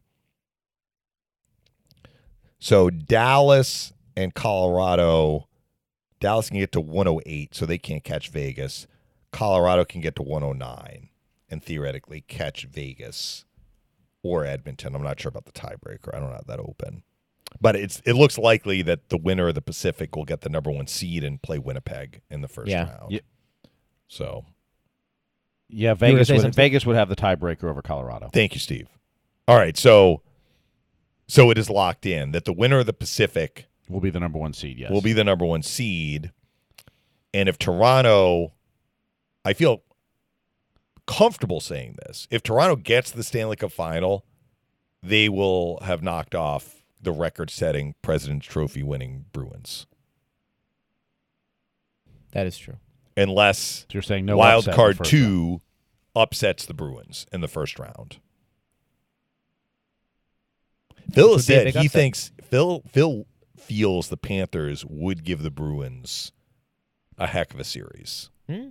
[2.59, 5.49] So Dallas and Colorado,
[6.25, 8.87] Dallas can get to 108, so they can't catch Vegas.
[9.31, 11.11] Colorado can get to 109
[11.51, 13.45] and theoretically catch Vegas
[14.23, 14.95] or Edmonton.
[14.95, 16.15] I'm not sure about the tiebreaker.
[16.15, 17.03] I don't have that open.
[17.61, 20.71] But it's it looks likely that the winner of the Pacific will get the number
[20.71, 22.89] one seed and play Winnipeg in the first Yeah.
[22.89, 23.13] round.
[23.13, 23.21] Yeah.
[24.09, 24.47] So
[25.69, 26.55] Yeah, Vegas would?
[26.55, 28.31] Vegas would have the tiebreaker over Colorado.
[28.33, 28.89] Thank you, Steve.
[29.47, 30.23] All right, so
[31.29, 34.39] so it is locked in that the winner of the Pacific Will be the number
[34.39, 34.79] one seed.
[34.79, 34.91] Yes.
[34.91, 36.33] will be the number one seed,
[37.35, 38.53] and if Toronto,
[39.45, 39.83] I feel
[41.07, 44.25] comfortable saying this, if Toronto gets the Stanley Cup final,
[45.03, 49.87] they will have knocked off the record-setting President's Trophy winning Bruins,
[52.33, 52.79] that is true.
[53.17, 55.23] unless So you're saying no wild upset in the card first round.
[55.23, 55.61] two
[56.17, 58.17] upsets the Bruins in the first round.
[61.13, 61.93] Phil Which has would be a said he upset.
[61.93, 63.27] thinks Phil Phil
[63.57, 66.33] feels the Panthers would give the Bruins
[67.19, 68.31] a heck of a series.
[68.49, 68.69] Hmm?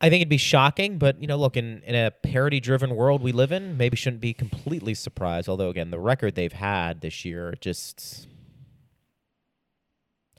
[0.00, 3.32] I think it'd be shocking, but you know, look in, in a parity-driven world we
[3.32, 5.48] live in, maybe shouldn't be completely surprised.
[5.48, 8.28] Although, again, the record they've had this year just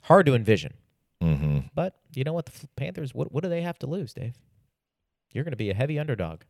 [0.02, 0.74] hard to envision.
[1.20, 1.58] Mm-hmm.
[1.74, 4.36] But you know what, the Panthers, what what do they have to lose, Dave?
[5.32, 6.42] You're going to be a heavy underdog.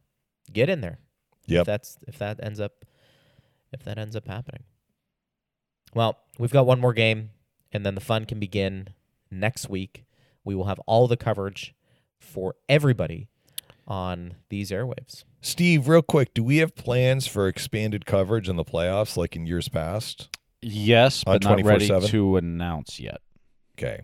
[0.53, 0.99] Get in there.
[1.47, 1.61] Yep.
[1.61, 2.85] If that's if that ends up
[3.73, 4.65] if that ends up happening.
[5.95, 7.31] Well, we've got one more game,
[7.73, 8.89] and then the fun can begin
[9.31, 10.05] next week.
[10.45, 11.75] We will have all the coverage
[12.19, 13.29] for everybody
[13.87, 15.25] on these airwaves.
[15.41, 19.47] Steve, real quick, do we have plans for expanded coverage in the playoffs like in
[19.47, 20.37] years past?
[20.61, 22.09] Yes, but not ready 24/7?
[22.09, 23.21] to announce yet.
[23.79, 24.01] Okay.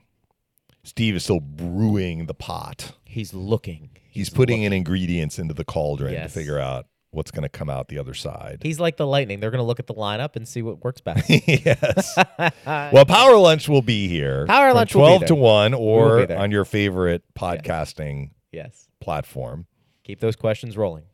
[0.84, 2.92] Steve is still brewing the pot.
[3.04, 3.90] He's looking.
[4.10, 6.32] He's, putting in ingredients into the cauldron Yes.
[6.32, 8.60] to figure out what's going to come out the other side.
[8.62, 9.40] He's like the lightning.
[9.40, 11.28] They're going to look at the lineup and see what works best.
[11.46, 12.18] yes.
[12.66, 14.46] Well, Power Lunch will be here.
[14.46, 15.42] Power Lunch will be 12 to there.
[15.42, 18.88] 1 will be or on your favorite podcasting yes.
[19.00, 19.66] platform.
[20.02, 21.04] keep those questions rolling.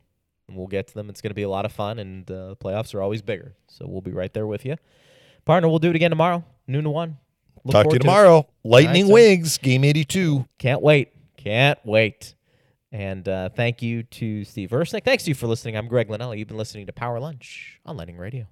[0.48, 1.08] And we'll get to them.
[1.10, 3.54] It's going to be a lot of fun, and uh, the playoffs are always bigger.
[3.68, 4.76] So we'll be right there with you.
[5.44, 7.16] Partner, we'll do it again tomorrow, noon to 1.
[7.64, 8.46] Look Talk to you tomorrow.
[8.64, 9.12] Lightning sir.
[9.12, 10.46] Wigs, game 82.
[10.58, 11.12] Can't wait.
[11.36, 12.34] Can't wait.
[12.92, 15.04] And uh, thank you to Steve Versnick.
[15.04, 15.76] Thanks to you for listening.
[15.76, 16.38] I'm Greg Linnelli.
[16.38, 18.46] You've been listening to Power Lunch on Lightning Radio.